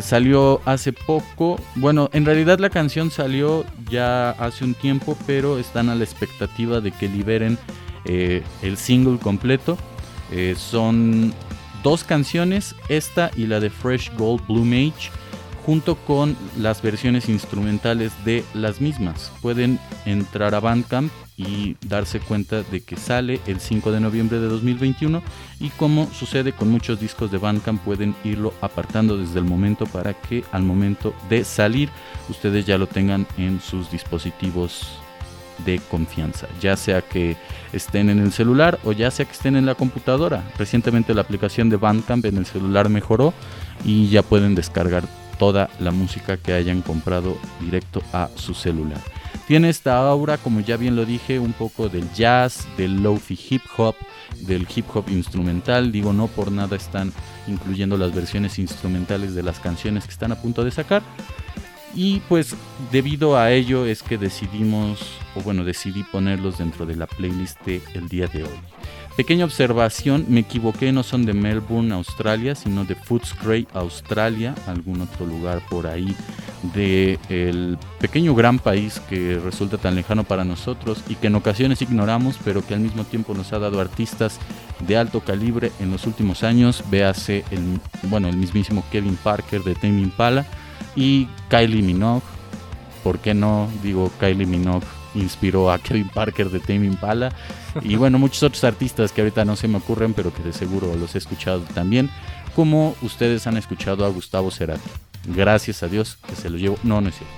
Salió 0.00 0.60
hace 0.64 0.92
poco, 0.92 1.60
bueno, 1.76 2.10
en 2.12 2.24
realidad 2.24 2.58
la 2.58 2.68
canción 2.68 3.12
salió 3.12 3.64
ya 3.88 4.30
hace 4.30 4.64
un 4.64 4.74
tiempo, 4.74 5.16
pero 5.24 5.60
están 5.60 5.88
a 5.88 5.94
la 5.94 6.02
expectativa 6.02 6.80
de 6.80 6.90
que 6.90 7.06
liberen 7.06 7.56
eh, 8.04 8.42
el 8.62 8.76
single 8.76 9.18
completo. 9.18 9.78
Eh, 10.30 10.54
son 10.56 11.32
dos 11.82 12.04
canciones, 12.04 12.74
esta 12.88 13.30
y 13.36 13.46
la 13.46 13.60
de 13.60 13.70
Fresh 13.70 14.12
Gold 14.16 14.46
Blue 14.46 14.64
Mage, 14.64 15.10
junto 15.66 15.96
con 15.96 16.36
las 16.58 16.82
versiones 16.82 17.28
instrumentales 17.28 18.12
de 18.24 18.44
las 18.54 18.80
mismas. 18.80 19.32
Pueden 19.40 19.78
entrar 20.04 20.54
a 20.54 20.60
Bandcamp 20.60 21.12
y 21.36 21.76
darse 21.86 22.20
cuenta 22.20 22.62
de 22.62 22.82
que 22.82 22.96
sale 22.96 23.40
el 23.46 23.60
5 23.60 23.92
de 23.92 24.00
noviembre 24.00 24.38
de 24.38 24.48
2021 24.48 25.22
y 25.60 25.70
como 25.70 26.10
sucede 26.12 26.52
con 26.52 26.70
muchos 26.70 27.00
discos 27.00 27.30
de 27.30 27.38
Bandcamp 27.38 27.82
pueden 27.82 28.14
irlo 28.22 28.52
apartando 28.60 29.16
desde 29.16 29.38
el 29.38 29.44
momento 29.44 29.86
para 29.86 30.14
que 30.14 30.44
al 30.52 30.62
momento 30.62 31.14
de 31.30 31.44
salir 31.44 31.88
ustedes 32.28 32.66
ya 32.66 32.78
lo 32.78 32.86
tengan 32.86 33.26
en 33.38 33.60
sus 33.60 33.90
dispositivos 33.90 34.98
de 35.64 35.80
confianza, 35.90 36.48
ya 36.60 36.76
sea 36.76 37.02
que 37.02 37.36
estén 37.72 38.10
en 38.10 38.18
el 38.18 38.32
celular 38.32 38.78
o 38.84 38.92
ya 38.92 39.10
sea 39.10 39.26
que 39.26 39.32
estén 39.32 39.56
en 39.56 39.66
la 39.66 39.74
computadora. 39.74 40.44
Recientemente 40.58 41.14
la 41.14 41.22
aplicación 41.22 41.68
de 41.70 41.76
Bandcamp 41.76 42.24
en 42.24 42.36
el 42.36 42.46
celular 42.46 42.88
mejoró 42.88 43.32
y 43.84 44.08
ya 44.08 44.22
pueden 44.22 44.54
descargar 44.54 45.04
toda 45.38 45.70
la 45.80 45.90
música 45.90 46.36
que 46.36 46.52
hayan 46.52 46.82
comprado 46.82 47.36
directo 47.60 48.02
a 48.12 48.28
su 48.36 48.54
celular. 48.54 49.00
Tiene 49.46 49.70
esta 49.70 49.98
aura, 49.98 50.38
como 50.38 50.60
ya 50.60 50.76
bien 50.76 50.94
lo 50.94 51.04
dije, 51.04 51.38
un 51.38 51.52
poco 51.52 51.88
del 51.88 52.10
jazz, 52.12 52.66
del 52.76 53.02
lofi 53.02 53.38
hip 53.50 53.62
hop, 53.76 53.96
del 54.46 54.66
hip 54.74 54.86
hop 54.94 55.08
instrumental. 55.08 55.90
Digo, 55.90 56.12
no 56.12 56.28
por 56.28 56.52
nada 56.52 56.76
están 56.76 57.12
incluyendo 57.48 57.96
las 57.96 58.14
versiones 58.14 58.58
instrumentales 58.58 59.34
de 59.34 59.42
las 59.42 59.58
canciones 59.58 60.04
que 60.04 60.12
están 60.12 60.32
a 60.32 60.40
punto 60.40 60.64
de 60.64 60.70
sacar. 60.70 61.02
Y 61.94 62.20
pues 62.28 62.54
debido 62.90 63.36
a 63.36 63.50
ello 63.50 63.84
es 63.86 64.02
que 64.02 64.16
decidimos, 64.16 65.00
o 65.34 65.40
bueno, 65.42 65.64
decidí 65.64 66.02
ponerlos 66.04 66.58
dentro 66.58 66.86
de 66.86 66.96
la 66.96 67.06
playlist 67.06 67.60
de 67.66 67.82
el 67.94 68.08
día 68.08 68.26
de 68.26 68.44
hoy. 68.44 68.60
Pequeña 69.16 69.44
observación, 69.44 70.24
me 70.28 70.40
equivoqué, 70.40 70.90
no 70.90 71.02
son 71.02 71.26
de 71.26 71.34
Melbourne, 71.34 71.92
Australia, 71.92 72.54
sino 72.54 72.86
de 72.86 72.94
Footscray, 72.94 73.68
Australia, 73.74 74.54
algún 74.66 75.02
otro 75.02 75.26
lugar 75.26 75.60
por 75.68 75.86
ahí 75.86 76.16
del 76.74 77.18
el 77.28 77.78
pequeño 78.00 78.34
gran 78.34 78.58
país 78.58 79.00
que 79.10 79.38
resulta 79.38 79.76
tan 79.76 79.96
lejano 79.96 80.24
para 80.24 80.44
nosotros 80.44 81.02
y 81.10 81.16
que 81.16 81.26
en 81.26 81.34
ocasiones 81.34 81.82
ignoramos, 81.82 82.38
pero 82.42 82.66
que 82.66 82.72
al 82.72 82.80
mismo 82.80 83.04
tiempo 83.04 83.34
nos 83.34 83.52
ha 83.52 83.58
dado 83.58 83.80
artistas 83.80 84.38
de 84.86 84.96
alto 84.96 85.20
calibre 85.20 85.72
en 85.78 85.90
los 85.90 86.06
últimos 86.06 86.42
años. 86.42 86.82
Véase 86.90 87.44
el, 87.50 87.80
bueno, 88.04 88.28
el 88.28 88.38
mismísimo 88.38 88.82
Kevin 88.90 89.18
Parker 89.22 89.62
de 89.62 89.74
Tame 89.74 90.00
Impala 90.00 90.46
y 90.96 91.28
Kylie 91.48 91.82
Minogue. 91.82 92.22
¿Por 93.02 93.18
qué 93.18 93.34
no? 93.34 93.68
Digo, 93.82 94.10
Kylie 94.20 94.46
Minogue 94.46 94.86
inspiró 95.14 95.70
a 95.70 95.78
Kevin 95.78 96.08
Parker 96.08 96.50
de 96.50 96.60
Tame 96.60 96.86
Impala 96.86 97.32
y 97.82 97.96
bueno, 97.96 98.18
muchos 98.18 98.42
otros 98.42 98.64
artistas 98.64 99.12
que 99.12 99.20
ahorita 99.20 99.44
no 99.44 99.56
se 99.56 99.68
me 99.68 99.78
ocurren, 99.78 100.14
pero 100.14 100.32
que 100.32 100.42
de 100.42 100.52
seguro 100.52 100.94
los 100.96 101.14
he 101.14 101.18
escuchado 101.18 101.60
también, 101.74 102.10
como 102.54 102.94
ustedes 103.02 103.46
han 103.46 103.56
escuchado 103.56 104.04
a 104.04 104.08
Gustavo 104.08 104.50
Cerati. 104.50 104.88
Gracias 105.26 105.82
a 105.82 105.88
Dios 105.88 106.18
que 106.28 106.34
se 106.34 106.50
lo 106.50 106.58
llevo. 106.58 106.76
No, 106.82 107.00
no 107.00 107.08
es 107.08 107.16
cierto. 107.16 107.34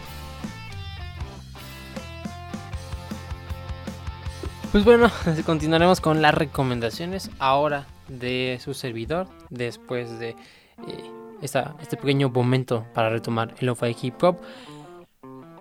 Pues 4.73 4.85
bueno, 4.85 5.09
continuaremos 5.47 6.01
con 6.01 6.21
las 6.21 6.35
recomendaciones 6.35 7.31
ahora 7.39 7.87
de 8.09 8.59
su 8.63 8.75
servidor, 8.75 9.29
después 9.51 10.19
de 10.19 10.31
eh, 10.31 10.37
este 11.45 11.97
pequeño 11.97 12.31
momento 12.31 12.87
para 12.95 13.11
retomar 13.11 13.55
el 13.59 13.67
lo-fi 13.67 13.97
hip 14.01 14.23
hop 14.23 14.39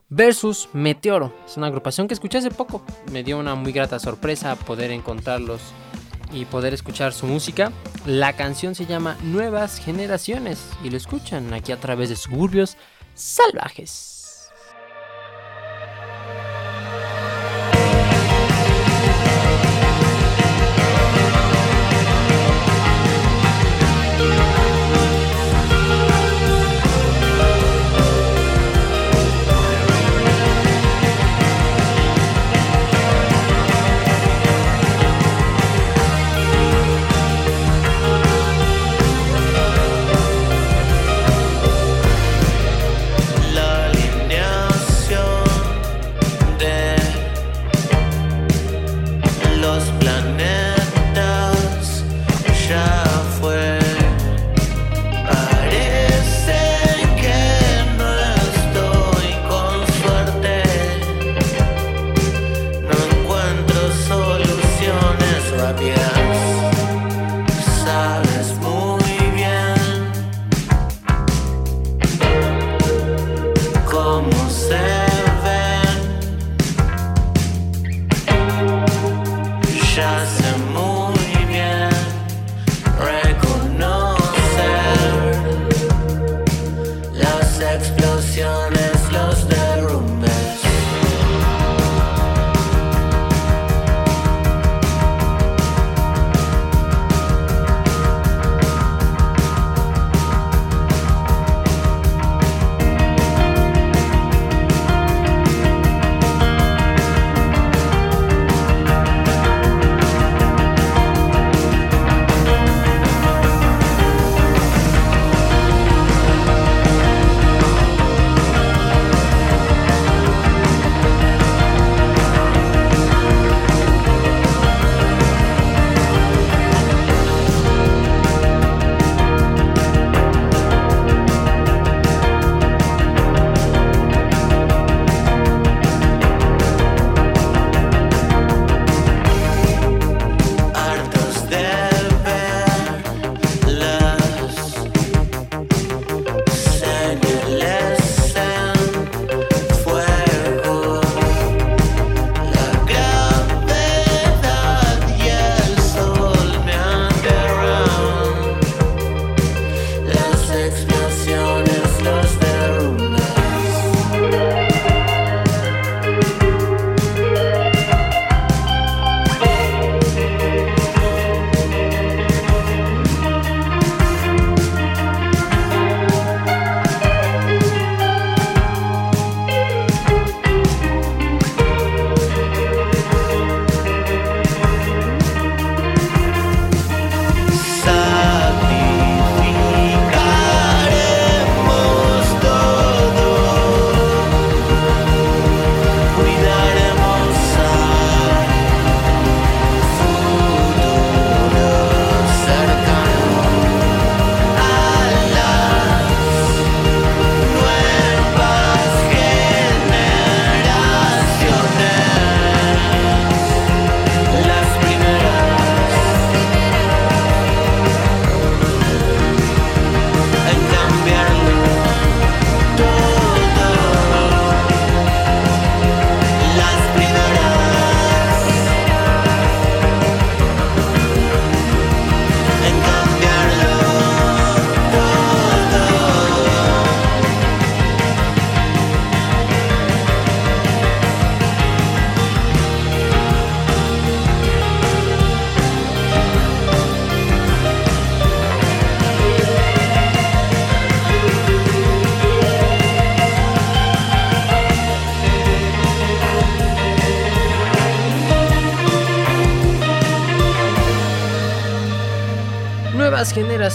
versus 0.09 0.69
Meteoro. 0.73 1.33
Es 1.45 1.57
una 1.57 1.67
agrupación 1.67 2.07
que 2.07 2.13
escuché 2.13 2.37
hace 2.37 2.51
poco. 2.51 2.83
Me 3.11 3.23
dio 3.23 3.39
una 3.39 3.55
muy 3.55 3.71
grata 3.71 3.99
sorpresa 3.99 4.55
poder 4.55 4.91
encontrarlos 4.91 5.61
y 6.31 6.45
poder 6.45 6.73
escuchar 6.73 7.13
su 7.13 7.25
música. 7.25 7.71
La 8.05 8.33
canción 8.33 8.75
se 8.75 8.85
llama 8.85 9.17
Nuevas 9.23 9.79
Generaciones 9.79 10.69
y 10.83 10.89
lo 10.89 10.97
escuchan 10.97 11.53
aquí 11.53 11.71
a 11.71 11.79
través 11.79 12.09
de 12.09 12.15
Suburbios 12.15 12.77
Salvajes. 13.15 14.12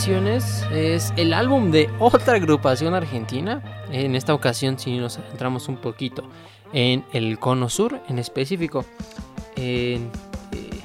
Es 0.07 1.13
el 1.17 1.35
álbum 1.35 1.73
de 1.73 1.91
otra 1.99 2.37
agrupación 2.37 2.95
argentina. 2.95 3.85
En 3.91 4.15
esta 4.15 4.33
ocasión 4.33 4.79
si 4.79 4.97
nos 4.97 5.17
centramos 5.17 5.69
un 5.69 5.77
poquito 5.77 6.23
en 6.73 7.05
el 7.13 7.39
cono 7.41 7.69
sur 7.69 8.01
en 8.09 8.21
específico. 8.21 8.85
En, 9.57 10.11
eh, 10.53 10.81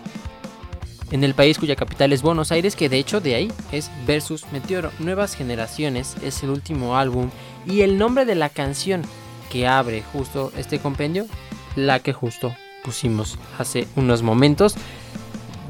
en 1.11 1.23
el 1.23 1.35
país 1.35 1.59
cuya 1.59 1.75
capital 1.75 2.11
es 2.11 2.23
Buenos 2.23 2.51
Aires, 2.51 2.75
que 2.75 2.89
de 2.89 2.97
hecho 2.97 3.21
de 3.21 3.35
ahí 3.35 3.51
es 3.71 3.91
Versus 4.07 4.51
Meteoro. 4.51 4.91
Nuevas 4.97 5.35
Generaciones 5.35 6.15
es 6.23 6.41
el 6.41 6.49
último 6.49 6.97
álbum 6.97 7.29
y 7.67 7.81
el 7.81 7.99
nombre 7.99 8.25
de 8.25 8.33
la 8.33 8.49
canción 8.49 9.03
que 9.51 9.67
abre 9.67 10.01
justo 10.11 10.51
este 10.57 10.79
compendio, 10.79 11.27
la 11.75 11.99
que 11.99 12.13
justo 12.13 12.51
pusimos 12.83 13.37
hace 13.59 13.87
unos 13.95 14.23
momentos 14.23 14.75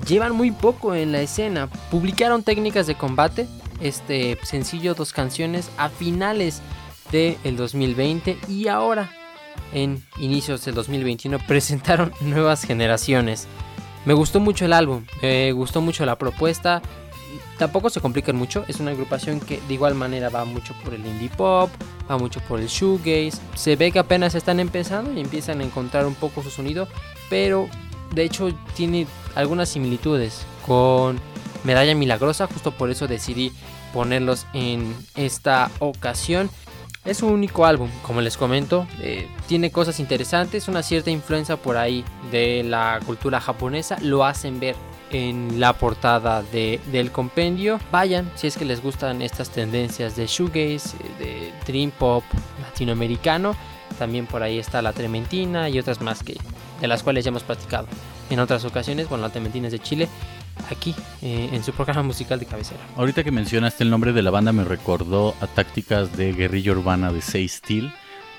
llevan 0.08 0.36
muy 0.36 0.52
poco 0.52 0.96
en 0.96 1.12
la 1.12 1.22
escena. 1.22 1.70
Publicaron 1.92 2.44
técnicas 2.44 2.88
de 2.88 2.96
combate, 2.96 3.48
este 3.82 4.38
sencillo, 4.44 4.96
dos 4.96 5.14
canciones 5.14 5.70
a 5.78 5.90
finales 5.90 6.62
del 7.12 7.56
2020 7.56 8.38
y 8.48 8.68
ahora 8.68 9.12
en 9.72 10.04
inicios 10.18 10.66
del 10.66 10.76
2021 10.76 11.38
presentaron 11.48 12.12
nuevas 12.22 12.64
generaciones. 12.64 13.48
Me 14.06 14.14
gustó 14.14 14.40
mucho 14.40 14.66
el 14.66 14.74
álbum, 14.74 15.06
me 15.22 15.52
gustó 15.54 15.82
mucho 15.82 16.06
la 16.06 16.18
propuesta. 16.18 16.82
Tampoco 17.58 17.90
se 17.90 18.02
complican 18.02 18.36
mucho, 18.36 18.66
es 18.68 18.80
una 18.80 18.92
agrupación 18.92 19.40
que 19.40 19.62
de 19.68 19.76
igual 19.76 19.96
manera 19.96 20.30
va 20.30 20.44
mucho 20.44 20.74
por 20.84 20.94
el 20.94 21.06
indie 21.06 21.30
pop, 21.30 21.70
va 22.10 22.18
mucho 22.18 22.42
por 22.42 22.60
el 22.60 22.68
shoegaze. 22.68 23.40
Se 23.56 23.76
ve 23.76 23.92
que 23.92 24.00
apenas 24.00 24.36
están 24.36 24.60
empezando 24.60 25.14
y 25.14 25.22
empiezan 25.22 25.62
a 25.62 25.64
encontrar 25.64 26.06
un 26.06 26.16
poco 26.16 26.42
su 26.42 26.50
sonido, 26.50 26.88
pero 27.30 27.70
de 28.14 28.24
hecho 28.24 28.54
tiene 28.76 29.08
algunas 29.36 29.70
similitudes 29.70 30.46
con 30.66 31.20
Medalla 31.64 31.96
Milagrosa, 31.96 32.48
justo 32.48 32.72
por 32.72 32.90
eso 32.90 33.08
decidí 33.08 33.52
ponerlos 33.94 34.46
en 34.54 34.94
esta 35.16 35.70
ocasión. 35.80 36.50
Es 37.06 37.22
un 37.22 37.32
único 37.32 37.66
álbum, 37.66 37.90
como 38.02 38.22
les 38.22 38.38
comento, 38.38 38.88
eh, 39.02 39.28
tiene 39.48 39.72
cosas 39.72 40.00
interesantes, 40.00 40.70
una 40.70 40.84
cierta 40.84 41.12
influencia 41.12 41.58
por 41.58 41.76
ahí 41.76 42.06
de 42.32 42.64
la 42.64 43.00
cultura 43.06 43.42
japonesa, 43.42 43.98
lo 44.02 44.24
hacen 44.24 44.60
ver 44.62 44.76
en 45.12 45.60
la 45.60 45.74
portada 45.74 46.42
del 46.44 47.12
compendio. 47.12 47.80
Vayan 47.92 48.32
si 48.36 48.48
es 48.48 48.58
que 48.58 48.66
les 48.66 48.82
gustan 48.82 49.22
estas 49.22 49.50
tendencias 49.50 50.16
de 50.16 50.28
shoegaze, 50.28 50.98
de 51.20 51.54
dream 51.68 51.92
pop 51.92 52.24
latinoamericano. 52.62 53.56
También 54.00 54.26
por 54.26 54.42
ahí 54.42 54.58
está 54.58 54.82
la 54.82 54.92
Trementina 54.92 55.70
y 55.70 55.78
otras 55.78 56.02
más 56.02 56.24
que 56.24 56.36
de 56.82 56.88
las 56.88 57.04
cuales 57.04 57.24
ya 57.24 57.30
hemos 57.30 57.44
platicado 57.44 57.86
en 58.30 58.40
otras 58.40 58.66
ocasiones, 58.66 59.10
bueno, 59.10 59.24
la 59.24 59.32
Trementina 59.32 59.68
es 59.68 59.74
de 59.74 59.80
Chile, 59.80 60.10
aquí 60.70 60.96
eh, 61.22 61.50
en 61.52 61.64
su 61.64 61.72
programa 61.72 62.04
musical 62.04 62.40
de 62.40 62.46
cabecera. 62.46 62.80
Ahorita 62.96 63.24
que 63.24 63.32
mencionaste 63.32 63.84
el 63.84 63.90
nombre 63.90 64.14
de 64.14 64.22
la 64.22 64.32
banda 64.32 64.52
me 64.52 64.64
recordó 64.64 65.36
a 65.42 65.48
tácticas 65.48 66.16
de 66.18 66.34
guerrilla 66.34 66.72
urbana 66.72 67.12
de 67.12 67.22
Say 67.22 67.48
Steel, 67.48 67.94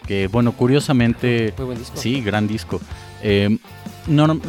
que 0.07 0.29
bueno, 0.29 0.53
curiosamente... 0.53 1.55
Muy 1.57 1.67
buen 1.67 1.79
disco. 1.79 1.97
Sí, 1.97 2.21
gran 2.21 2.47
disco. 2.47 2.81
Eh, 3.23 3.59
no, 4.07 4.41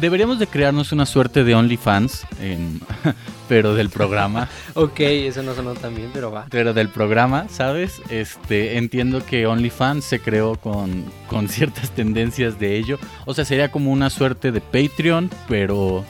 deberíamos 0.00 0.38
de 0.38 0.46
crearnos 0.46 0.92
una 0.92 1.06
suerte 1.06 1.44
de 1.44 1.54
OnlyFans, 1.54 2.26
en, 2.40 2.80
pero 3.48 3.74
del 3.74 3.90
programa. 3.90 4.48
ok, 4.74 5.00
eso 5.00 5.42
no 5.42 5.54
sonó 5.54 5.74
tan 5.74 5.94
bien, 5.94 6.10
pero 6.12 6.30
va. 6.30 6.46
Pero 6.50 6.74
del 6.74 6.88
programa, 6.88 7.46
¿sabes? 7.48 8.00
Este, 8.10 8.76
entiendo 8.76 9.24
que 9.24 9.46
OnlyFans 9.46 10.04
se 10.04 10.20
creó 10.20 10.56
con, 10.56 11.04
con 11.28 11.48
ciertas 11.48 11.90
tendencias 11.90 12.58
de 12.58 12.76
ello. 12.76 12.98
O 13.24 13.34
sea, 13.34 13.44
sería 13.44 13.70
como 13.70 13.92
una 13.92 14.10
suerte 14.10 14.52
de 14.52 14.60
Patreon, 14.60 15.30
pero 15.48 16.04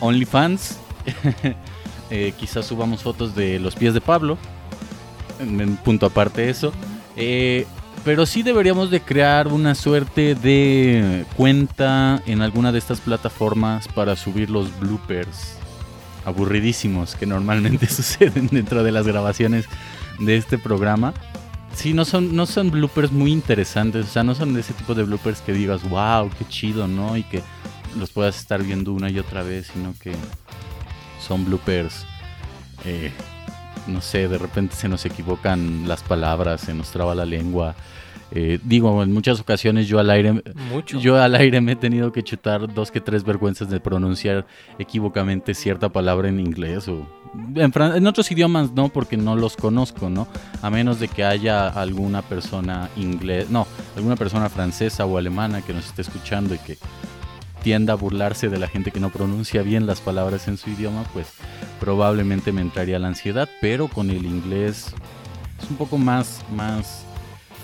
OnlyFans. 0.00 0.78
eh, 2.10 2.32
quizás 2.38 2.66
subamos 2.66 3.02
fotos 3.02 3.34
de 3.34 3.58
los 3.58 3.74
pies 3.74 3.94
de 3.94 4.00
Pablo. 4.00 4.38
En, 5.40 5.60
en 5.60 5.76
punto 5.76 6.06
aparte 6.06 6.48
eso. 6.48 6.72
Eh, 7.16 7.66
pero 8.04 8.24
sí 8.24 8.42
deberíamos 8.42 8.90
de 8.90 9.00
crear 9.00 9.48
una 9.48 9.74
suerte 9.74 10.36
de 10.36 11.24
cuenta 11.36 12.22
en 12.26 12.40
alguna 12.40 12.70
de 12.70 12.78
estas 12.78 13.00
plataformas 13.00 13.88
para 13.88 14.14
subir 14.14 14.48
los 14.48 14.78
bloopers 14.78 15.55
aburridísimos 16.26 17.14
que 17.14 17.24
normalmente 17.24 17.86
suceden 17.88 18.48
dentro 18.48 18.82
de 18.82 18.92
las 18.92 19.06
grabaciones 19.06 19.64
de 20.18 20.36
este 20.36 20.58
programa. 20.58 21.14
Sí, 21.74 21.94
no 21.94 22.04
son, 22.04 22.34
no 22.34 22.46
son 22.46 22.70
bloopers 22.70 23.12
muy 23.12 23.32
interesantes, 23.32 24.06
o 24.06 24.08
sea, 24.08 24.24
no 24.24 24.34
son 24.34 24.54
de 24.54 24.60
ese 24.60 24.72
tipo 24.74 24.94
de 24.94 25.04
bloopers 25.04 25.40
que 25.40 25.52
digas, 25.52 25.88
wow, 25.88 26.30
qué 26.36 26.44
chido, 26.48 26.88
¿no? 26.88 27.16
Y 27.16 27.22
que 27.22 27.42
los 27.96 28.10
puedas 28.10 28.38
estar 28.38 28.62
viendo 28.62 28.92
una 28.92 29.08
y 29.10 29.18
otra 29.18 29.42
vez, 29.42 29.70
sino 29.72 29.94
que 30.00 30.12
son 31.26 31.44
bloopers, 31.44 32.06
eh, 32.84 33.12
no 33.86 34.00
sé, 34.00 34.26
de 34.26 34.38
repente 34.38 34.74
se 34.74 34.88
nos 34.88 35.04
equivocan 35.04 35.86
las 35.86 36.02
palabras, 36.02 36.62
se 36.62 36.74
nos 36.74 36.90
traba 36.90 37.14
la 37.14 37.24
lengua. 37.24 37.74
Eh, 38.32 38.58
digo, 38.64 39.02
en 39.02 39.12
muchas 39.12 39.40
ocasiones 39.40 39.86
yo 39.86 40.00
al 40.00 40.10
aire, 40.10 40.42
Mucho. 40.72 40.98
yo 40.98 41.20
al 41.20 41.34
aire 41.36 41.60
me 41.60 41.72
he 41.72 41.76
tenido 41.76 42.10
que 42.10 42.24
chutar 42.24 42.72
dos 42.74 42.90
que 42.90 43.00
tres 43.00 43.22
vergüenzas 43.22 43.70
de 43.70 43.78
pronunciar 43.78 44.46
equívocamente 44.78 45.54
cierta 45.54 45.90
palabra 45.90 46.28
en 46.28 46.40
inglés 46.40 46.88
o 46.88 47.06
en, 47.54 47.72
en 47.76 48.06
otros 48.06 48.30
idiomas 48.32 48.72
no, 48.72 48.88
porque 48.88 49.16
no 49.16 49.36
los 49.36 49.56
conozco, 49.56 50.10
¿no? 50.10 50.26
A 50.62 50.70
menos 50.70 50.98
de 50.98 51.06
que 51.08 51.22
haya 51.24 51.68
alguna 51.68 52.22
persona 52.22 52.88
inglés, 52.96 53.48
no, 53.50 53.66
alguna 53.96 54.16
persona 54.16 54.48
francesa 54.48 55.06
o 55.06 55.18
alemana 55.18 55.62
que 55.62 55.72
nos 55.72 55.86
esté 55.86 56.02
escuchando 56.02 56.54
y 56.54 56.58
que 56.58 56.78
tienda 57.62 57.92
a 57.94 57.96
burlarse 57.96 58.48
de 58.48 58.58
la 58.58 58.68
gente 58.68 58.90
que 58.90 59.00
no 59.00 59.10
pronuncia 59.10 59.62
bien 59.62 59.86
las 59.86 60.00
palabras 60.00 60.48
en 60.48 60.56
su 60.56 60.70
idioma, 60.70 61.04
pues 61.12 61.26
probablemente 61.80 62.52
me 62.52 62.60
entraría 62.60 62.98
la 62.98 63.08
ansiedad, 63.08 63.48
pero 63.60 63.88
con 63.88 64.10
el 64.10 64.24
inglés 64.24 64.94
es 65.62 65.70
un 65.70 65.76
poco 65.76 65.98
más, 65.98 66.44
más 66.54 67.05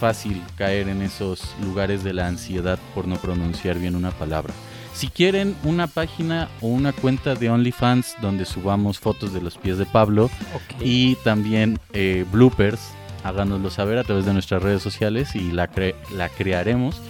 fácil 0.01 0.43
caer 0.57 0.89
en 0.89 1.03
esos 1.03 1.55
lugares 1.63 2.03
de 2.05 2.13
la 2.13 2.27
ansiedad 2.27 2.79
por 2.95 3.07
no 3.07 3.17
pronunciar 3.17 3.79
bien 3.79 3.95
una 3.97 4.11
palabra. 4.11 4.53
Si 4.95 5.09
quieren 5.09 5.57
una 5.65 5.87
página 5.87 6.49
o 6.61 6.67
una 6.69 6.93
cuenta 6.93 7.35
de 7.35 7.49
OnlyFans 7.49 8.17
donde 8.21 8.45
subamos 8.45 8.99
fotos 8.99 9.33
de 9.33 9.41
los 9.41 9.57
pies 9.57 9.79
de 9.79 9.87
Pablo 9.87 10.25
Ok. 10.55 10.83
y 10.83 11.15
también 11.25 11.79
eh, 11.95 12.27
bloopers, 12.31 12.81
háganoslo 13.25 13.71
saber 13.71 13.97
a 13.99 14.05
través 14.05 14.27
de 14.27 14.33
nuestras 14.35 14.63
redes 14.63 14.83
sociales 14.83 15.35
y 15.35 15.51
la, 15.53 15.71
cre- 15.73 15.95
la 16.15 16.29
crearemos 16.29 17.01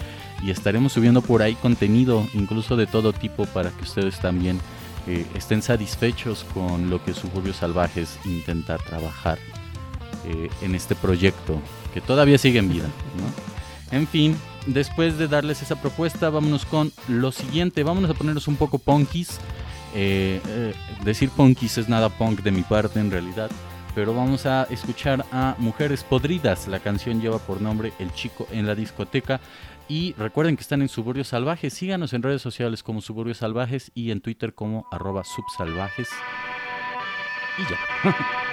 y 0.45 0.51
estaremos 0.51 0.93
subiendo 0.93 1.23
por 1.23 1.43
ahí 1.43 1.55
contenido 1.57 2.27
incluso 2.35 2.77
de 2.77 2.87
todo 2.87 3.13
tipo 3.13 3.47
para 3.47 3.71
que 3.71 3.83
ustedes 3.83 4.19
también 4.21 4.61
eh, 5.09 5.27
estén 5.35 5.63
satisfechos 5.63 6.45
con 6.55 6.89
lo 6.89 7.05
que 7.05 7.15
Suburbios 7.15 7.57
Salvajes 7.57 8.19
intenta 8.25 8.79
trabajar 8.79 9.39
eh, 10.25 10.49
en 10.63 10.77
este 10.77 10.95
proyecto 10.95 11.61
que 11.93 12.01
todavía 12.01 12.39
sigue 12.39 12.59
en 12.59 12.69
vida. 12.69 12.87
¿no? 13.17 13.97
En 13.97 14.07
fin, 14.07 14.37
después 14.67 15.19
de 15.19 15.29
darles 15.29 15.63
esa 15.63 15.81
propuesta, 15.81 16.31
vámonos 16.31 16.65
con 16.65 16.93
lo 17.09 17.33
siguiente. 17.33 17.83
Vámonos 17.83 18.11
a 18.11 18.15
ponernos 18.15 18.49
un 18.49 18.57
poco 18.57 18.79
punkis. 18.79 19.39
Eh, 19.95 20.41
eh, 20.49 20.75
decir 21.05 21.29
punkis 21.29 21.77
es 21.77 21.89
nada 21.89 22.09
punk 22.09 22.41
de 22.41 22.51
mi 22.51 22.63
parte 22.63 22.99
en 22.99 23.11
realidad. 23.11 23.51
Pero 23.95 24.15
vamos 24.15 24.47
a 24.47 24.65
escuchar 24.71 25.27
a 25.31 25.55
Mujeres 25.59 26.03
Podridas. 26.03 26.67
La 26.67 26.81
canción 26.81 27.21
lleva 27.21 27.39
por 27.39 27.61
nombre 27.61 27.93
El 27.99 28.13
Chico 28.15 28.49
en 28.51 28.67
la 28.67 28.75
discoteca. 28.75 29.41
Y 29.89 30.15
recuerden 30.15 30.57
que 30.57 30.63
están 30.63 30.81
en 30.81 30.89
Suburbios 30.89 31.29
Salvajes. 31.29 31.75
Síganos 31.75 32.15
en 32.15 32.23
redes 32.23 32.41
sociales 32.41 32.83
como 32.83 33.03
Suburbios 33.03 33.39
Salvajes 33.39 33.91
y 33.95 34.11
en 34.11 34.23
Twitter 34.23 34.55
como 34.55 34.87
arroba 34.91 35.25
subsalvajes. 35.25 36.09
Y 37.59 37.63
ya. 37.65 38.47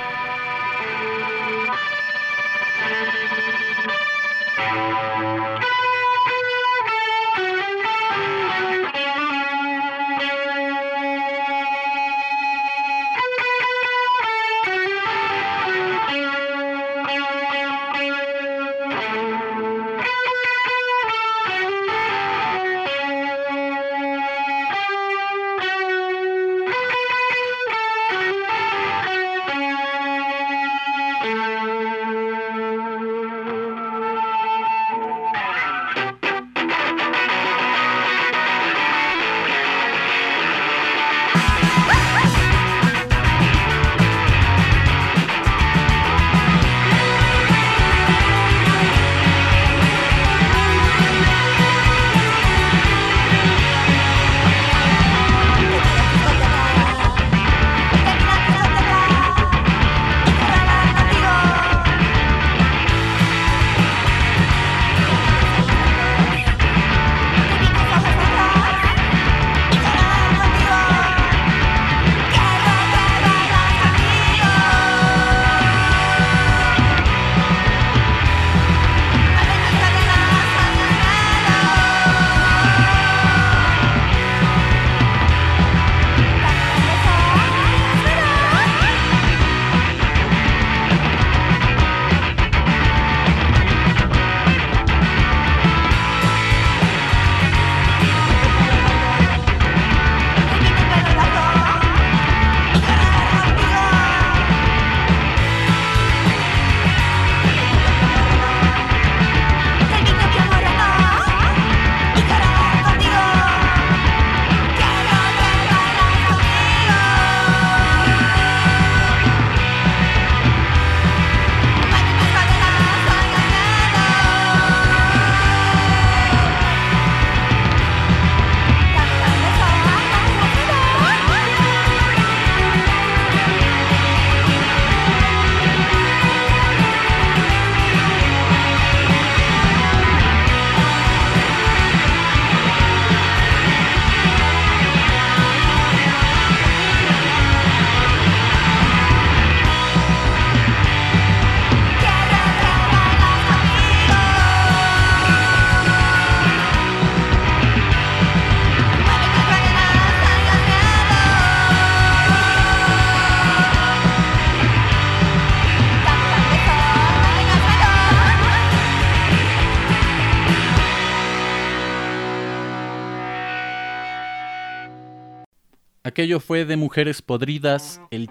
Aquello 176.30 176.42
fue 176.42 176.63
de 176.63 176.78
Mujeres 176.78 177.24
Podridas, 177.24 178.00
el 178.12 178.30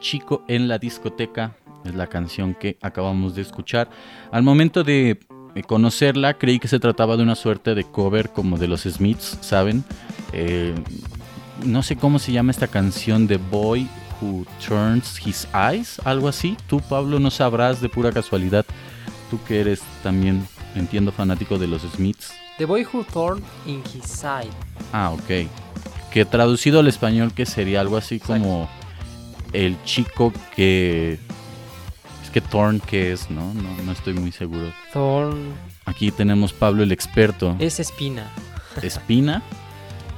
chico 0.00 0.42
en 0.48 0.68
la 0.68 0.78
discoteca, 0.78 1.54
es 1.84 1.94
la 1.94 2.06
canción 2.06 2.54
que 2.54 2.78
acabamos 2.80 3.34
de 3.34 3.42
escuchar. 3.42 3.90
Al 4.32 4.42
momento 4.42 4.84
de 4.84 5.20
eh, 5.54 5.62
conocerla, 5.64 6.38
creí 6.38 6.58
que 6.58 6.66
se 6.66 6.80
trataba 6.80 7.18
de 7.18 7.22
una 7.22 7.34
suerte 7.34 7.74
de 7.74 7.84
cover 7.84 8.30
como 8.30 8.56
de 8.56 8.68
los 8.68 8.84
Smiths, 8.84 9.36
¿saben? 9.42 9.84
Eh, 10.32 10.74
no 11.62 11.82
sé 11.82 11.96
cómo 11.96 12.18
se 12.18 12.32
llama 12.32 12.52
esta 12.52 12.68
canción 12.68 13.26
de 13.26 13.36
Boy 13.36 13.86
Who 14.22 14.46
Turns 14.66 15.20
His 15.26 15.46
Eyes, 15.52 16.00
algo 16.06 16.26
así. 16.26 16.56
Tú, 16.68 16.80
Pablo, 16.80 17.20
no 17.20 17.30
sabrás 17.30 17.82
de 17.82 17.90
pura 17.90 18.12
casualidad. 18.12 18.64
Tú 19.30 19.38
que 19.46 19.60
eres 19.60 19.82
también, 20.02 20.48
entiendo, 20.74 21.12
fanático 21.12 21.58
de 21.58 21.66
los 21.66 21.82
Smiths. 21.82 22.32
The 22.56 22.64
Boy 22.64 22.86
Who 22.90 23.04
Thorn 23.04 23.42
in 23.66 23.82
His 23.94 24.04
Side. 24.04 24.48
Ah, 24.94 25.10
ok. 25.10 25.50
Que 26.12 26.24
traducido 26.24 26.80
al 26.80 26.88
español, 26.88 27.32
que 27.32 27.46
sería 27.46 27.80
algo 27.80 27.96
así 27.96 28.18
como 28.18 28.68
el 29.52 29.82
chico 29.84 30.32
que... 30.54 31.18
Es 32.22 32.30
que 32.30 32.40
Thorn, 32.40 32.80
¿qué 32.80 33.12
es? 33.12 33.30
No, 33.30 33.54
no, 33.54 33.82
no 33.84 33.92
estoy 33.92 34.14
muy 34.14 34.32
seguro. 34.32 34.72
Thorn 34.92 35.54
Aquí 35.90 36.12
tenemos 36.12 36.52
Pablo 36.52 36.84
el 36.84 36.92
experto. 36.92 37.56
es 37.58 37.80
espina. 37.80 38.30
Espina. 38.80 39.42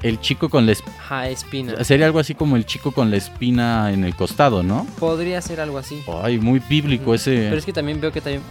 El 0.02 0.20
chico 0.20 0.50
con 0.50 0.66
la 0.66 0.72
espina. 0.72 0.96
Ajá, 0.98 1.28
espina. 1.28 1.85
Sería 1.85 2.07
algo 2.07 2.18
así 2.18 2.35
como 2.35 2.57
el 2.57 2.66
chico 2.66 2.92
con 2.92 3.11
la 3.11 3.16
espina 3.16 3.92
en 3.92 4.05
el 4.05 4.14
costado, 4.14 4.62
¿no? 4.62 4.87
Podría 4.98 5.40
ser 5.40 5.61
algo 5.61 5.78
así. 5.78 6.02
Ay, 6.22 6.38
muy 6.38 6.59
bíblico 6.59 7.14
ese. 7.14 7.31
Pero 7.31 7.57
es 7.57 7.64
que 7.64 7.72
también 7.72 8.00
veo 8.00 8.12
que 8.12 8.20
también 8.20 8.42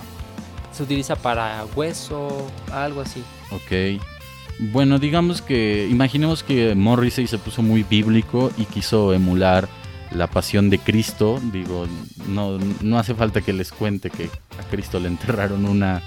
se 0.71 0.81
utiliza 0.81 1.15
para 1.15 1.65
hueso, 1.75 2.49
algo 2.71 3.01
así. 3.01 3.21
Ok. 3.51 4.01
Bueno, 4.59 4.99
digamos 4.99 5.41
que 5.41 5.87
imaginemos 5.89 6.43
que 6.43 6.75
Morrissey 6.75 7.27
se 7.27 7.37
puso 7.37 7.61
muy 7.61 7.83
bíblico 7.83 8.51
y 8.57 8.65
quiso 8.65 9.13
emular 9.13 9.67
la 10.11 10.27
pasión 10.27 10.69
de 10.69 10.79
Cristo. 10.79 11.39
Digo, 11.51 11.87
no, 12.27 12.57
no 12.81 12.99
hace 12.99 13.15
falta 13.15 13.41
que 13.41 13.53
les 13.53 13.71
cuente 13.71 14.09
que 14.09 14.25
a 14.59 14.63
Cristo 14.69 14.99
le 14.99 15.07
enterraron 15.07 15.65
una, 15.65 16.01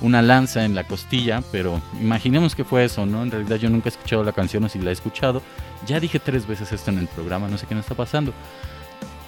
una 0.00 0.20
lanza 0.20 0.64
en 0.64 0.74
la 0.74 0.84
costilla, 0.84 1.42
pero 1.52 1.80
imaginemos 2.00 2.54
que 2.54 2.64
fue 2.64 2.84
eso, 2.84 3.06
¿no? 3.06 3.22
En 3.22 3.30
realidad 3.30 3.56
yo 3.56 3.70
nunca 3.70 3.88
he 3.88 3.92
escuchado 3.92 4.24
la 4.24 4.32
canción 4.32 4.64
o 4.64 4.68
si 4.68 4.78
la 4.78 4.90
he 4.90 4.92
escuchado. 4.92 5.42
Ya 5.86 6.00
dije 6.00 6.18
tres 6.18 6.46
veces 6.46 6.72
esto 6.72 6.90
en 6.90 6.98
el 6.98 7.08
programa, 7.08 7.48
no 7.48 7.58
sé 7.58 7.66
qué 7.66 7.74
me 7.74 7.80
está 7.80 7.94
pasando. 7.94 8.32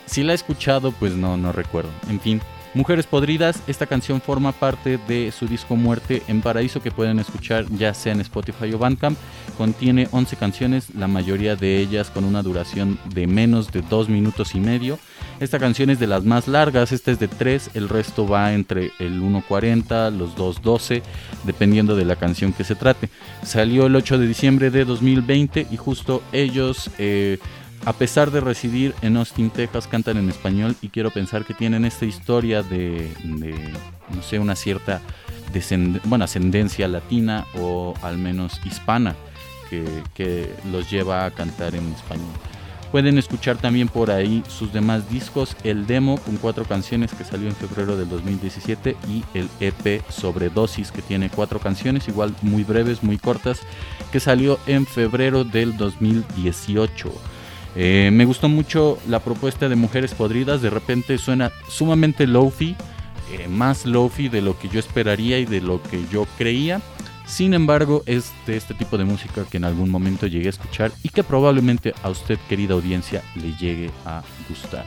Si 0.07 0.23
la 0.23 0.33
he 0.33 0.35
escuchado, 0.35 0.93
pues 0.93 1.15
no, 1.15 1.37
no 1.37 1.53
recuerdo. 1.53 1.91
En 2.09 2.21
fin, 2.21 2.41
Mujeres 2.75 3.07
Podridas, 3.07 3.63
esta 3.69 3.87
canción 3.87 4.21
forma 4.21 4.51
parte 4.51 4.99
de 5.07 5.31
su 5.31 5.47
disco 5.47 5.77
Muerte 5.77 6.25
en 6.27 6.43
Paraíso 6.43 6.83
que 6.83 6.91
pueden 6.91 7.21
escuchar 7.21 7.67
ya 7.71 7.95
sea 7.95 8.13
en 8.13 8.21
Spotify 8.21 8.73
o 8.73 8.79
Bandcamp. 8.79 9.17
Contiene 9.57 10.09
11 10.11 10.37
canciones, 10.37 10.93
la 10.93 11.07
mayoría 11.07 11.55
de 11.55 11.79
ellas 11.79 12.11
con 12.11 12.25
una 12.25 12.43
duración 12.43 12.99
de 13.15 13.29
menos 13.29 13.71
de 13.71 13.83
2 13.83 14.09
minutos 14.09 14.57
y 14.57 14.61
medio. 14.61 14.99
Esta 15.39 15.61
canción 15.61 15.89
es 15.89 16.01
de 16.01 16.09
las 16.09 16.25
más 16.25 16.49
largas, 16.49 16.91
esta 16.91 17.13
es 17.13 17.21
de 17.21 17.29
3, 17.29 17.71
el 17.75 17.89
resto 17.89 18.27
va 18.27 18.53
entre 18.55 18.91
el 18.99 19.23
1.40, 19.23 20.11
los 20.11 20.35
2.12, 20.35 21.03
dependiendo 21.45 21.95
de 21.95 22.05
la 22.05 22.17
canción 22.17 22.53
que 22.53 22.65
se 22.65 22.75
trate. 22.75 23.09
Salió 23.45 23.87
el 23.87 23.95
8 23.95 24.19
de 24.19 24.27
diciembre 24.27 24.71
de 24.71 24.85
2020 24.85 25.69
y 25.71 25.77
justo 25.77 26.25
ellos... 26.33 26.91
eh, 26.99 27.39
a 27.87 27.93
pesar 27.93 28.31
de 28.31 28.41
residir 28.41 28.95
en 29.03 29.17
Austin, 29.17 29.51
Texas, 29.51 29.87
cantan 29.87 30.17
en 30.17 30.29
español 30.29 30.75
y 30.81 30.89
quiero 30.89 31.11
pensar 31.11 31.45
que 31.45 31.55
tienen 31.55 31.85
esta 31.85 32.05
historia 32.05 32.63
de, 32.63 33.11
no 33.25 34.23
sé, 34.23 34.39
una 34.39 34.57
cierta 34.57 35.01
ascendencia 36.21 36.89
latina 36.89 37.47
o 37.59 37.95
al 38.03 38.19
menos 38.19 38.61
hispana 38.65 39.15
que, 39.71 39.85
que 40.15 40.51
los 40.73 40.91
lleva 40.91 41.27
a 41.27 41.31
cantar 41.31 41.75
en 41.75 41.93
español. 41.93 42.33
Pueden 42.91 43.19
escuchar 43.19 43.57
también 43.57 43.89
por 43.89 44.13
ahí 44.13 44.45
sus 44.49 44.73
demás 44.73 45.11
discos, 45.11 45.57
el 45.65 45.85
demo 45.87 46.17
con 46.19 46.37
cuatro 46.37 46.65
canciones 46.65 47.13
que 47.13 47.25
salió 47.25 47.49
en 47.49 47.57
febrero 47.57 47.97
del 47.97 48.09
2017 48.09 48.97
y 49.09 49.25
el 49.37 49.49
EP 49.59 50.01
Sobredosis 50.09 50.93
que 50.93 51.03
tiene 51.03 51.29
cuatro 51.29 51.59
canciones, 51.59 52.07
igual 52.07 52.35
muy 52.43 52.63
breves, 52.63 53.03
muy 53.03 53.19
cortas, 53.19 53.61
que 54.13 54.21
salió 54.21 54.61
en 54.69 54.87
febrero 54.87 55.43
del 55.43 55.77
2018. 55.77 57.13
Eh, 57.77 58.11
me 58.13 58.25
gustó 58.25 58.49
mucho 58.49 58.99
la 59.09 59.21
propuesta 59.21 59.69
de 59.69 59.77
Mujeres 59.77 60.15
Podridas, 60.15 60.63
de 60.63 60.71
repente 60.71 61.19
suena 61.19 61.51
sumamente 61.69 62.27
lofi, 62.27 62.77
eh, 63.33 63.49
más 63.49 63.85
lofi 63.85 64.29
de 64.29 64.43
lo 64.43 64.59
que 64.59 64.69
yo 64.69 64.79
esperaría 64.79 65.39
y 65.39 65.45
de 65.45 65.61
lo 65.61 65.83
que 65.83 66.05
yo 66.11 66.27
creía. 66.39 66.81
Sin 67.27 67.55
embargo, 67.55 68.03
es 68.07 68.33
de 68.47 68.57
este 68.57 68.75
tipo 68.75 68.99
de 68.99 69.05
música 69.05 69.45
que 69.51 69.57
en 69.57 69.65
algún 69.65 69.91
momento 69.91 70.27
llegué 70.27 70.47
a 70.47 70.51
escuchar 70.51 70.93
y 71.03 71.09
que 71.09 71.25
probablemente 71.25 71.95
a 72.03 72.11
usted, 72.11 72.39
querida 72.49 72.75
audiencia, 72.75 73.23
le 73.37 73.55
llegue 73.55 73.91
a 74.05 74.23
gustar. 74.49 74.85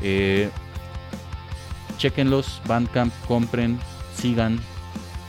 Eh, 0.00 0.48
chequenlos, 1.98 2.62
Bandcamp, 2.66 3.12
compren, 3.26 3.78
sigan, 4.16 4.60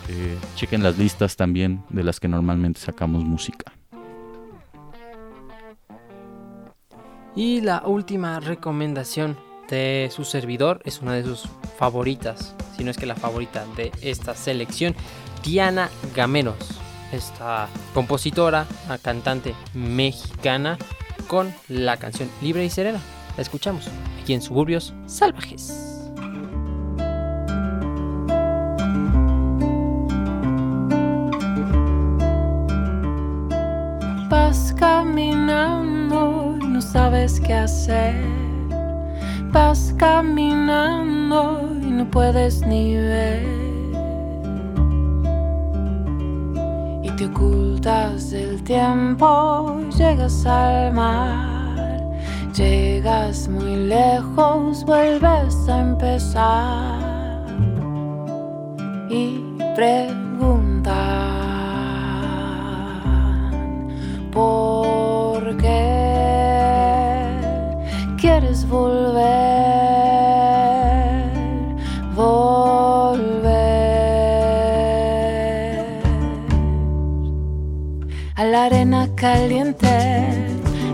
eh, 0.09 0.37
chequen 0.55 0.83
las 0.83 0.97
listas 0.97 1.35
también 1.35 1.83
de 1.89 2.03
las 2.03 2.19
que 2.19 2.27
normalmente 2.27 2.79
sacamos 2.79 3.23
música. 3.23 3.73
Y 7.35 7.61
la 7.61 7.83
última 7.85 8.39
recomendación 8.39 9.37
de 9.69 10.09
su 10.11 10.23
servidor 10.23 10.81
es 10.85 11.01
una 11.01 11.13
de 11.13 11.23
sus 11.23 11.45
favoritas, 11.77 12.55
si 12.75 12.83
no 12.83 12.91
es 12.91 12.97
que 12.97 13.05
la 13.05 13.15
favorita 13.15 13.65
de 13.75 13.91
esta 14.01 14.35
selección, 14.35 14.95
Diana 15.43 15.89
Gameros, 16.15 16.79
esta 17.11 17.67
compositora, 17.93 18.67
cantante 19.01 19.55
mexicana 19.73 20.77
con 21.27 21.53
la 21.69 21.97
canción 21.97 22.29
Libre 22.41 22.65
y 22.65 22.69
Serena. 22.69 23.01
La 23.35 23.41
escuchamos 23.41 23.89
aquí 24.21 24.33
en 24.33 24.41
Suburbios 24.41 24.93
Salvajes. 25.07 25.92
Vas 34.53 34.71
caminando 34.77 36.55
y 36.61 36.67
no 36.67 36.79
sabes 36.79 37.39
qué 37.39 37.55
hacer. 37.55 38.13
Vas 39.51 39.95
caminando 39.97 41.71
y 41.81 41.87
no 41.87 42.05
puedes 42.11 42.61
ni 42.61 42.95
ver. 42.95 43.47
Y 47.01 47.09
te 47.17 47.25
ocultas 47.25 48.29
del 48.29 48.63
tiempo, 48.63 49.79
llegas 49.97 50.45
al 50.45 50.93
mar. 50.93 52.11
Llegas 52.53 53.47
muy 53.47 53.75
lejos, 53.87 54.85
vuelves 54.85 55.67
a 55.67 55.79
empezar. 55.79 57.47
Y 59.09 59.39
preguntan 59.75 60.22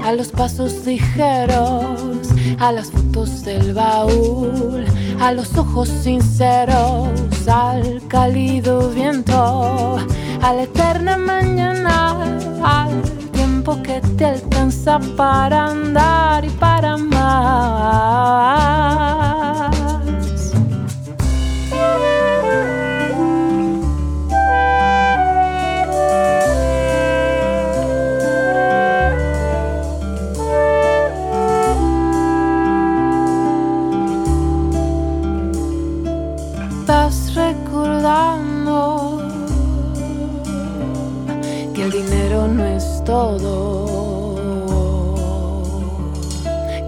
a 0.10 0.14
los 0.14 0.30
pasos 0.30 0.88
ligeros, 0.88 2.30
a 2.57 2.72
las 2.72 2.89
fotos 2.89 3.43
del 3.43 3.76
baúl, 3.76 4.84
a 5.22 5.32
los 5.32 5.55
ojos 5.55 5.88
sinceros, 5.88 7.47
al 7.47 8.01
cálido 8.07 8.89
viento, 8.89 9.99
a 10.41 10.53
la 10.53 10.64
eterna 10.64 11.16
mañana, 11.16 12.16
al 12.64 13.03
tiempo 13.34 13.80
que 13.84 14.01
te 14.18 14.26
alcanza 14.26 14.97
para 15.16 15.68
andar 15.68 16.43
y 16.43 16.49
para 16.49 16.97
más. 16.97 18.49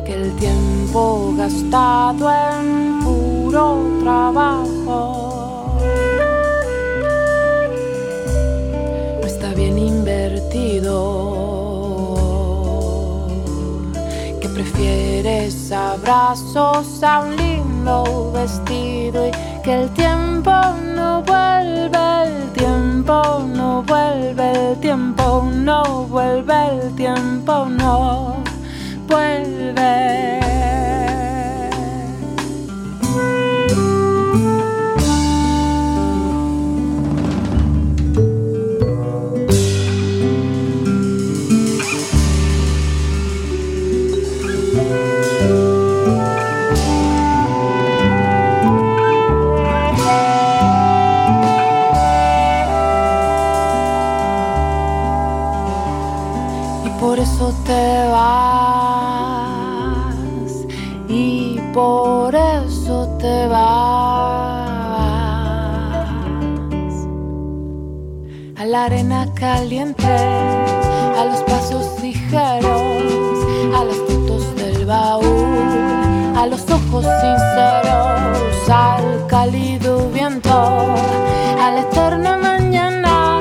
Que 0.06 0.14
el 0.14 0.36
tiempo 0.38 1.34
gastado 1.38 2.32
en 2.32 3.00
puro 3.04 3.78
trabajo 4.04 5.78
no 9.20 9.26
está 9.28 9.54
bien 9.54 9.78
invertido. 9.78 11.32
Prefieres 14.62 15.72
abrazos 15.72 17.02
a 17.02 17.22
un 17.22 17.36
lindo 17.36 18.32
vestido 18.32 19.28
y 19.28 19.32
que 19.32 19.51
tiempo 20.42 20.76
no 20.96 21.22
vuelve, 21.22 22.24
el 22.24 22.52
tiempo 22.54 23.46
no 23.56 23.84
vuelve, 23.84 24.72
el 24.72 24.80
tiempo 24.80 25.48
no 25.54 26.08
vuelve, 26.08 26.80
el 26.82 26.96
tiempo 26.96 27.66
no 27.66 28.38
vuelve. 29.08 30.41
Te 57.72 58.08
vas 58.16 59.46
y 61.08 61.60
por 61.74 62.36
eso 62.36 62.96
te 63.22 63.48
vas. 63.48 63.62
A 68.58 68.66
la 68.66 68.80
arena 68.86 69.22
caliente 69.36 70.16
a 71.20 71.24
los 71.30 71.40
pasos 71.52 71.86
ligeros 72.02 73.38
a 73.80 73.82
las 73.90 74.00
fotos 74.08 74.44
del 74.56 74.86
baúl 74.86 75.58
a 76.42 76.44
los 76.52 76.64
ojos 76.78 77.06
sinceros 77.22 78.70
al 78.70 79.06
cálido 79.28 80.10
viento 80.18 80.58
a 81.64 81.68
la 81.76 81.82
eterna 81.88 82.32
mañana 82.50 83.40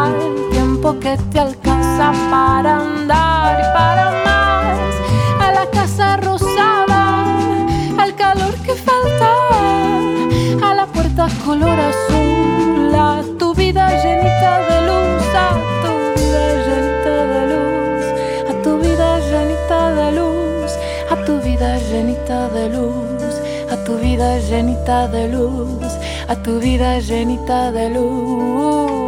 al 0.00 0.14
tiempo 0.50 0.88
que 1.00 1.16
te 1.32 1.38
alcanza 1.40 1.61
para 2.10 2.78
andar 2.78 3.60
y 3.60 3.72
para 3.72 4.10
más, 4.24 4.94
a 5.40 5.52
la 5.52 5.66
casa 5.70 6.16
rosada, 6.16 7.24
al 7.96 8.16
calor 8.16 8.54
que 8.66 8.74
falta, 8.74 9.30
a 10.66 10.74
la 10.74 10.86
puerta 10.86 11.28
color 11.44 11.78
azul, 11.78 12.92
a 12.92 13.22
tu 13.38 13.54
vida 13.54 13.88
llenita 14.02 14.52
de 14.68 14.78
luz, 14.88 15.26
a 15.46 15.50
tu 15.82 15.92
vida 16.16 16.44
llenita 16.66 17.16
de 17.32 17.42
luz, 17.52 18.04
a 18.50 18.62
tu 18.64 18.78
vida 18.78 19.18
llenita 19.30 19.80
de 19.94 20.12
luz, 20.18 20.72
a 21.08 21.16
tu 21.24 21.38
vida 21.40 21.78
llenita 21.78 22.48
de 22.48 22.68
luz, 22.68 23.32
a 23.70 23.76
tu 23.84 23.98
vida 23.98 24.38
llenita 24.38 25.06
de 25.06 25.28
luz, 25.28 25.92
a 26.26 26.34
tu 26.34 26.58
vida 26.58 26.98
llenita 26.98 27.70
de 27.70 27.90
luz. 27.90 29.01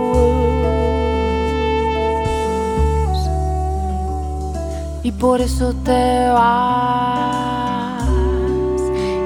Y 5.04 5.12
por 5.12 5.40
eso 5.40 5.72
te 5.84 6.28
vas. 6.30 8.02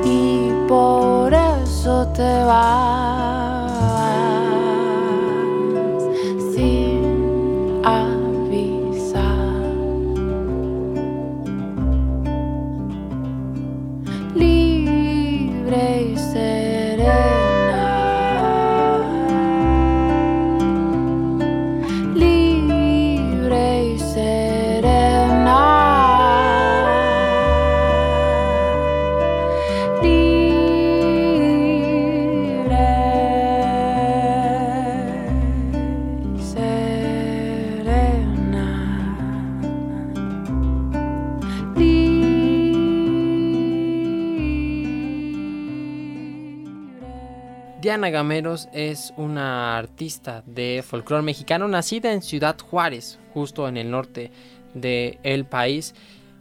Y 0.04 0.50
por 0.66 1.32
eso 1.32 2.08
te 2.08 2.44
vas 2.44 3.17
Diana 47.88 48.10
Gameros 48.10 48.68
es 48.74 49.14
una 49.16 49.78
artista 49.78 50.42
de 50.44 50.84
folclore 50.86 51.22
mexicano 51.22 51.66
nacida 51.68 52.12
en 52.12 52.20
Ciudad 52.20 52.58
Juárez, 52.60 53.18
justo 53.32 53.66
en 53.66 53.78
el 53.78 53.90
norte 53.90 54.30
del 54.74 55.46
país, 55.46 55.94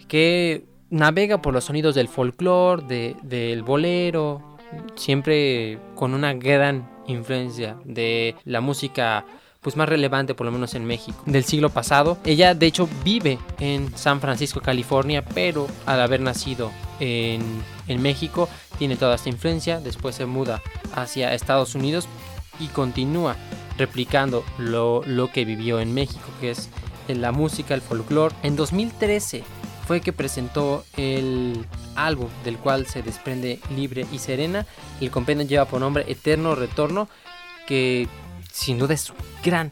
que 0.09 0.65
navega 0.89 1.41
por 1.41 1.53
los 1.53 1.63
sonidos 1.63 1.95
del 1.95 2.09
folclore, 2.09 2.83
de- 2.85 3.15
del 3.23 3.63
bolero, 3.63 4.57
siempre 4.95 5.79
con 5.95 6.13
una 6.13 6.33
gran 6.33 6.89
influencia 7.07 7.77
de 7.85 8.35
la 8.43 8.59
música 8.59 9.23
pues 9.67 9.75
más 9.75 9.89
relevante 9.89 10.33
por 10.33 10.45
lo 10.45 10.53
menos 10.53 10.75
en 10.75 10.85
México 10.85 11.21
del 11.25 11.43
siglo 11.43 11.69
pasado. 11.69 12.17
Ella 12.23 12.55
de 12.55 12.67
hecho 12.67 12.87
vive 13.03 13.37
en 13.59 13.93
San 13.97 14.21
Francisco, 14.21 14.61
California, 14.61 15.25
pero 15.25 15.67
al 15.85 15.99
haber 15.99 16.21
nacido 16.21 16.71
en, 17.01 17.41
en 17.89 18.01
México 18.01 18.47
tiene 18.79 18.95
toda 18.95 19.15
esta 19.15 19.27
influencia, 19.27 19.81
después 19.81 20.15
se 20.15 20.25
muda 20.25 20.61
hacia 20.95 21.33
Estados 21.33 21.75
Unidos 21.75 22.07
y 22.61 22.67
continúa 22.67 23.35
replicando 23.77 24.45
lo, 24.57 25.01
lo 25.05 25.29
que 25.33 25.43
vivió 25.43 25.81
en 25.81 25.93
México, 25.93 26.29
que 26.39 26.51
es 26.51 26.69
la 27.09 27.33
música, 27.33 27.73
el 27.73 27.81
folclore. 27.81 28.33
En 28.43 28.55
2013 28.55 29.43
fue 29.85 29.99
que 29.99 30.13
presentó 30.13 30.85
el 30.95 31.65
álbum 31.97 32.29
del 32.45 32.57
cual 32.57 32.87
se 32.87 33.03
desprende 33.03 33.59
Libre 33.75 34.05
y 34.13 34.19
Serena. 34.19 34.65
El 35.01 35.11
compendio 35.11 35.45
lleva 35.45 35.65
por 35.65 35.81
nombre 35.81 36.05
Eterno 36.07 36.55
Retorno, 36.55 37.09
que 37.67 38.07
sin 38.57 38.79
duda 38.79 38.95
es 38.95 39.13
gran, 39.43 39.71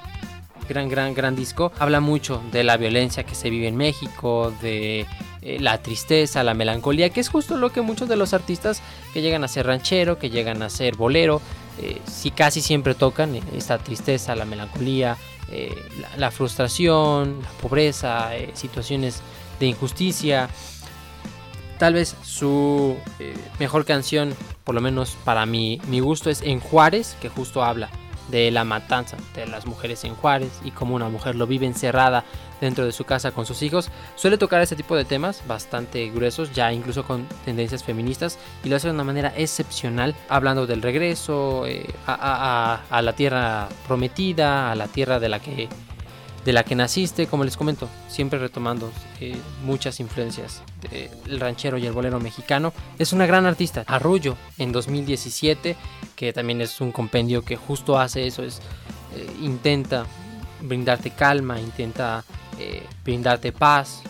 gran, 0.67 0.89
gran, 0.89 1.13
gran 1.13 1.35
disco. 1.35 1.71
Habla 1.79 1.99
mucho 1.99 2.41
de 2.51 2.63
la 2.63 2.77
violencia 2.77 3.23
que 3.23 3.35
se 3.35 3.49
vive 3.49 3.67
en 3.67 3.75
México, 3.75 4.53
de 4.61 5.05
eh, 5.41 5.59
la 5.59 5.81
tristeza, 5.81 6.43
la 6.43 6.53
melancolía, 6.53 7.09
que 7.09 7.19
es 7.19 7.29
justo 7.29 7.57
lo 7.57 7.71
que 7.71 7.81
muchos 7.81 8.09
de 8.09 8.15
los 8.15 8.33
artistas 8.33 8.81
que 9.13 9.21
llegan 9.21 9.43
a 9.43 9.47
ser 9.47 9.67
ranchero, 9.67 10.17
que 10.17 10.29
llegan 10.29 10.61
a 10.61 10.69
ser 10.69 10.95
bolero, 10.95 11.41
eh, 11.79 12.01
sí 12.05 12.31
casi 12.31 12.61
siempre 12.61 12.95
tocan 12.95 13.35
eh, 13.35 13.43
esta 13.55 13.77
tristeza, 13.77 14.35
la 14.35 14.45
melancolía, 14.45 15.17
la, 16.17 16.31
frustración, 16.31 17.39
la 17.43 17.49
pobreza, 17.61 18.31
situaciones 18.53 19.21
de 19.59 19.67
injusticia. 19.67 20.49
Tal 21.77 21.93
vez 21.93 22.15
su 22.23 22.97
mejor 23.59 23.85
canción, 23.85 24.33
por 24.63 24.73
lo 24.73 24.81
menos 24.81 25.15
para 25.23 25.45
mi, 25.45 25.79
mi 25.87 25.99
gusto, 25.99 26.31
es 26.31 26.41
En 26.41 26.59
Juárez, 26.59 27.15
que 27.21 27.29
justo 27.29 27.63
habla 27.63 27.91
de 28.29 28.51
la 28.51 28.63
matanza 28.63 29.17
de 29.35 29.45
las 29.47 29.65
mujeres 29.65 30.03
en 30.03 30.15
Juárez 30.15 30.59
y 30.63 30.71
cómo 30.71 30.95
una 30.95 31.09
mujer 31.09 31.35
lo 31.35 31.47
vive 31.47 31.65
encerrada 31.65 32.23
dentro 32.61 32.85
de 32.85 32.91
su 32.91 33.03
casa 33.03 33.31
con 33.31 33.45
sus 33.45 33.61
hijos. 33.61 33.89
Suele 34.15 34.37
tocar 34.37 34.61
este 34.61 34.75
tipo 34.75 34.95
de 34.95 35.05
temas 35.05 35.43
bastante 35.47 36.09
gruesos, 36.09 36.53
ya 36.53 36.71
incluso 36.71 37.03
con 37.03 37.27
tendencias 37.43 37.83
feministas, 37.83 38.39
y 38.63 38.69
lo 38.69 38.75
hace 38.75 38.87
de 38.87 38.93
una 38.93 39.03
manera 39.03 39.33
excepcional, 39.35 40.15
hablando 40.29 40.65
del 40.65 40.81
regreso 40.81 41.65
eh, 41.65 41.85
a, 42.07 43.01
la 43.01 43.13
tierra 43.13 43.67
prometida, 43.87 44.71
a 44.71 44.75
la 44.75 44.87
tierra 44.87 45.19
de 45.19 45.29
la 45.29 45.39
que 45.39 45.69
de 46.45 46.53
la 46.53 46.63
que 46.63 46.75
naciste, 46.75 47.25
como 47.25 47.43
les 47.43 47.57
comento, 47.57 47.89
siempre 48.07 48.37
retomando 48.37 48.91
eh, 49.19 49.35
muchas 49.63 49.99
influencias 49.99 50.61
del 50.91 51.39
ranchero 51.39 51.79
y 51.79 51.87
el 51.87 51.91
bolero 51.91 52.19
mexicano. 52.19 52.71
Es 52.99 53.13
una 53.13 53.25
gran 53.25 53.47
artista. 53.47 53.83
Arrullo 53.87 54.37
en 54.59 54.71
2017, 54.71 55.75
que 56.15 56.33
también 56.33 56.61
es 56.61 56.79
un 56.81 56.91
compendio 56.91 57.43
que 57.43 57.55
justo 57.55 57.97
hace 57.99 58.27
eso, 58.27 58.43
es 58.43 58.61
eh, 59.15 59.27
intenta 59.41 60.05
brindarte 60.61 61.09
calma, 61.09 61.59
intenta 61.59 62.23
eh, 62.59 62.83
brindarte 63.03 63.51
paz 63.51 64.03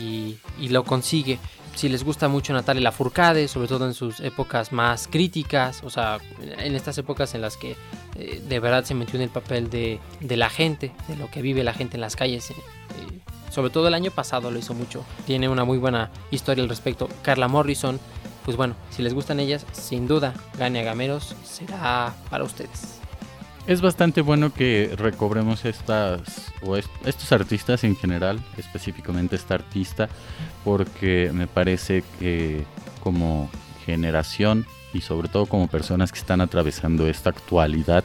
y, 0.00 0.38
y 0.58 0.70
lo 0.70 0.84
consigue. 0.84 1.38
Si 1.74 1.90
les 1.90 2.04
gusta 2.04 2.28
mucho 2.28 2.54
Natalia 2.54 2.82
Lafourcade, 2.82 3.48
sobre 3.48 3.68
todo 3.68 3.86
en 3.86 3.94
sus 3.94 4.20
épocas 4.20 4.72
más 4.72 5.08
críticas, 5.08 5.82
o 5.84 5.90
sea, 5.90 6.18
en 6.40 6.74
estas 6.74 6.96
épocas 6.96 7.34
en 7.34 7.42
las 7.42 7.58
que 7.58 7.76
eh, 8.16 8.42
de 8.46 8.60
verdad 8.60 8.84
se 8.84 8.94
metió 8.94 9.16
en 9.16 9.22
el 9.22 9.30
papel 9.30 9.70
de, 9.70 9.98
de 10.20 10.36
la 10.36 10.50
gente, 10.50 10.92
de 11.08 11.16
lo 11.16 11.30
que 11.30 11.42
vive 11.42 11.64
la 11.64 11.74
gente 11.74 11.96
en 11.96 12.00
las 12.02 12.16
calles. 12.16 12.50
eh, 12.50 12.54
eh, 12.54 13.18
sobre 13.50 13.70
todo 13.70 13.88
el 13.88 13.94
año 13.94 14.10
pasado 14.10 14.50
lo 14.50 14.58
hizo 14.58 14.72
mucho. 14.74 15.04
Tiene 15.26 15.48
una 15.48 15.64
muy 15.64 15.76
buena 15.78 16.10
historia 16.30 16.62
al 16.64 16.70
respecto. 16.70 17.08
Carla 17.22 17.48
Morrison, 17.48 18.00
pues 18.46 18.56
bueno, 18.56 18.74
si 18.90 19.02
les 19.02 19.12
gustan 19.12 19.40
ellas, 19.40 19.66
sin 19.72 20.06
duda, 20.08 20.32
Gane 20.58 20.80
a 20.80 20.84
Gameros 20.84 21.36
será 21.44 22.14
para 22.30 22.44
ustedes. 22.44 22.98
Es 23.66 23.80
bastante 23.80 24.22
bueno 24.22 24.52
que 24.52 24.92
recobremos 24.96 25.64
estas 25.66 26.50
o 26.62 26.76
est- 26.76 26.88
estos 27.04 27.30
artistas 27.30 27.84
en 27.84 27.94
general, 27.94 28.40
específicamente 28.56 29.36
esta 29.36 29.54
artista, 29.54 30.08
porque 30.64 31.30
me 31.32 31.46
parece 31.46 32.02
que 32.18 32.64
como 33.04 33.48
generación 33.86 34.66
y 34.92 35.00
sobre 35.00 35.28
todo 35.28 35.46
como 35.46 35.68
personas 35.68 36.12
que 36.12 36.18
están 36.18 36.40
atravesando 36.40 37.06
esta 37.06 37.30
actualidad 37.30 38.04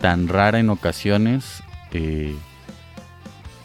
tan 0.00 0.28
rara 0.28 0.58
en 0.58 0.70
ocasiones, 0.70 1.62
eh, 1.92 2.34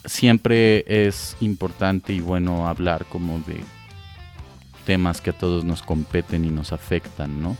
siempre 0.06 0.86
es 0.88 1.36
importante 1.42 2.14
y 2.14 2.22
bueno 2.22 2.68
hablar 2.68 3.06
como 3.06 3.40
de 3.40 3.64
temas 4.86 5.22
que 5.22 5.32
a 5.32 5.38
todos 5.38 5.64
nos 5.64 5.82
competen 5.82 6.46
y 6.46 6.50
nos 6.50 6.74
afectan, 6.74 7.42
¿no? 7.42 7.58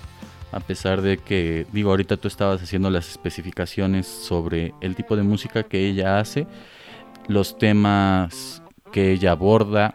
A 0.52 0.60
pesar 0.60 1.02
de 1.02 1.20
que, 1.20 1.68
digo, 1.72 1.92
ahorita 1.92 2.18
tú 2.18 2.28
estabas 2.28 2.62
haciendo 2.62 2.90
las 2.90 3.08
especificaciones 3.10 4.08
sobre 4.08 4.74
el 4.82 4.96
tipo 4.96 5.16
de 5.16 5.22
música 5.22 5.64
que 5.64 5.88
ella 5.88 6.20
hace, 6.20 6.48
los 7.28 7.58
temas 7.58 8.64
que 8.92 9.12
ella 9.12 9.32
aborda, 9.32 9.94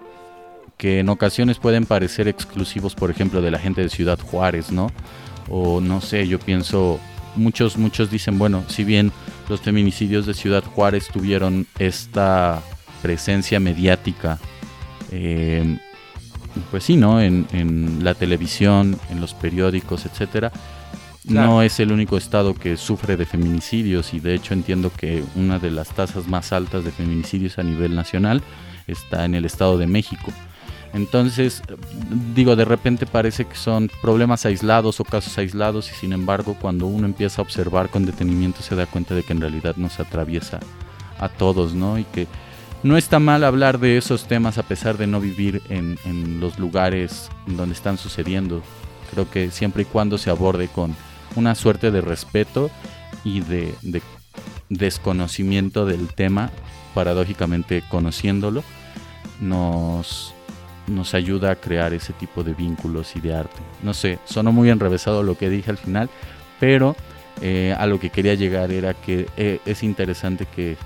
que 0.77 1.01
en 1.01 1.09
ocasiones 1.09 1.59
pueden 1.59 1.87
parecer 1.87 2.29
exclusivos, 2.29 2.95
por 2.95 3.11
ejemplo, 3.11 3.41
de 3.41 3.51
la 3.51 3.59
gente 3.59 3.83
de 3.83 3.89
Ciudad 3.89 4.18
Juárez, 4.18 4.72
¿no? 4.72 4.91
O 5.49 5.81
no 5.81 6.01
sé, 6.01 6.27
yo 6.27 6.39
pienso, 6.39 6.99
muchos, 7.37 7.77
muchos 7.77 8.11
dicen, 8.11 8.39
bueno, 8.39 8.64
si 8.68 8.85
bien 8.85 9.12
los 9.49 9.61
feminicidios 9.61 10.27
de 10.27 10.35
Ciudad 10.35 10.64
Juárez 10.64 11.09
tuvieron 11.09 11.66
esta 11.79 12.62
presencia 13.03 13.61
mediática, 13.61 14.39
eh, 15.11 15.79
pues 16.70 16.85
sí, 16.85 16.97
¿no? 16.97 17.20
En, 17.20 17.47
en 17.53 18.03
la 18.03 18.14
televisión, 18.14 18.99
en 19.11 19.20
los 19.20 19.35
periódicos, 19.35 20.07
etcétera. 20.07 20.51
Claro. 21.27 21.47
No 21.47 21.62
es 21.62 21.81
el 21.81 21.91
único 21.91 22.18
estado 22.18 22.53
que 22.53 22.77
sufre 22.77 23.16
de 23.16 23.25
feminicidios 23.25 24.12
y 24.12 24.20
de 24.20 24.35
hecho 24.35 24.53
entiendo 24.53 24.93
que 24.95 25.25
una 25.37 25.59
de 25.59 25.70
las 25.70 25.89
tasas 25.89 26.29
más 26.29 26.53
altas 26.53 26.85
de 26.85 26.91
feminicidios 26.91 27.59
a 27.59 27.62
nivel 27.62 27.95
nacional 27.95 28.43
está 28.87 29.25
en 29.25 29.35
el 29.35 29.47
estado 29.47 29.79
de 29.79 29.87
México. 29.87 30.33
Entonces, 30.95 31.61
digo, 32.36 32.55
de 32.55 32.64
repente 32.64 33.05
parece 33.05 33.47
que 33.47 33.57
son 33.57 33.90
problemas 34.01 34.47
aislados 34.47 35.01
o 35.01 35.05
casos 35.05 35.36
aislados 35.38 35.90
y 35.90 35.95
sin 35.95 36.12
embargo 36.12 36.57
cuando 36.61 36.86
uno 36.86 37.05
empieza 37.05 37.42
a 37.42 37.45
observar 37.45 37.90
con 37.90 38.07
detenimiento 38.07 38.62
se 38.62 38.76
da 38.76 38.86
cuenta 38.86 39.12
de 39.16 39.24
que 39.24 39.32
en 39.32 39.40
realidad 39.40 39.74
nos 39.76 39.99
atraviesa 39.99 40.61
a 41.18 41.28
todos, 41.28 41.74
¿no? 41.74 41.99
Y 41.99 42.05
que 42.05 42.28
no 42.84 42.97
está 42.97 43.18
mal 43.18 43.42
hablar 43.42 43.80
de 43.80 43.97
esos 43.97 44.28
temas 44.28 44.57
a 44.57 44.62
pesar 44.62 44.97
de 44.97 45.09
no 45.09 45.20
vivir 45.20 45.62
en, 45.68 45.99
en 46.05 46.38
los 46.38 46.61
lugares 46.61 47.28
donde 47.49 47.74
están 47.74 47.99
sucediendo. 47.99 48.62
Creo 49.11 49.28
que 49.28 49.51
siempre 49.51 49.82
y 49.82 49.86
cuando 49.86 50.16
se 50.16 50.30
aborde 50.30 50.68
con 50.68 50.95
una 51.34 51.57
suerte 51.57 51.90
de 51.90 52.03
respeto 52.03 52.70
y 53.24 53.40
de, 53.40 53.74
de 53.82 54.01
desconocimiento 54.68 55.86
del 55.86 56.07
tema, 56.09 56.51
paradójicamente 56.95 57.82
conociéndolo, 57.88 58.62
nos, 59.40 60.34
nos 60.87 61.14
ayuda 61.14 61.53
a 61.53 61.57
crear 61.57 61.93
ese 61.95 62.12
tipo 62.12 62.43
de 62.43 62.55
vínculos 62.55 63.16
y 63.16 63.20
de 63.20 63.35
arte. 63.35 63.61
No 63.82 63.95
sé, 63.95 64.18
sonó 64.24 64.53
muy 64.53 64.70
enrevesado 64.70 65.22
lo 65.22 65.37
que 65.37 65.51
dije 65.51 65.70
al 65.70 65.78
final, 65.78 66.11
pero 66.61 66.97
eh, 67.41 67.74
a 67.76 67.87
lo 67.87 67.99
que 67.99 68.11
quería 68.11 68.35
llegar 68.35 68.70
era 68.70 68.95
que 68.95 69.28
eh, 69.37 69.61
es 69.64 69.82
interesante 69.82 70.47
que 70.47 70.76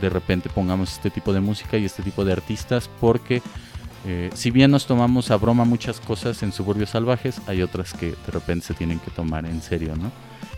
de 0.00 0.10
repente 0.10 0.50
pongamos 0.50 0.92
este 0.92 1.10
tipo 1.10 1.32
de 1.32 1.40
música 1.40 1.78
y 1.78 1.84
este 1.84 2.02
tipo 2.02 2.24
de 2.24 2.32
artistas 2.32 2.90
porque 3.00 3.40
eh, 4.06 4.30
si 4.34 4.50
bien 4.50 4.70
nos 4.70 4.86
tomamos 4.86 5.30
a 5.30 5.36
broma 5.36 5.64
muchas 5.64 6.00
cosas 6.00 6.42
en 6.42 6.52
Suburbios 6.52 6.90
Salvajes, 6.90 7.40
hay 7.46 7.62
otras 7.62 7.92
que 7.94 8.10
de 8.10 8.32
repente 8.32 8.66
se 8.66 8.74
tienen 8.74 8.98
que 9.00 9.10
tomar 9.10 9.44
en 9.46 9.60
serio, 9.60 9.96
¿no? 9.96 10.12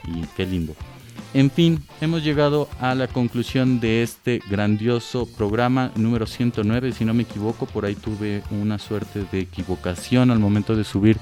Y 0.06 0.24
qué 0.36 0.46
lindo. 0.46 0.74
En 1.32 1.50
fin, 1.50 1.82
hemos 2.00 2.24
llegado 2.24 2.68
a 2.80 2.94
la 2.94 3.06
conclusión 3.06 3.78
de 3.78 4.02
este 4.02 4.40
grandioso 4.50 5.26
programa 5.26 5.92
número 5.94 6.26
109, 6.26 6.92
si 6.92 7.04
no 7.04 7.14
me 7.14 7.22
equivoco, 7.22 7.66
por 7.66 7.84
ahí 7.84 7.94
tuve 7.94 8.42
una 8.50 8.78
suerte 8.78 9.24
de 9.30 9.38
equivocación 9.38 10.30
al 10.32 10.40
momento 10.40 10.74
de 10.74 10.82
subir 10.82 11.18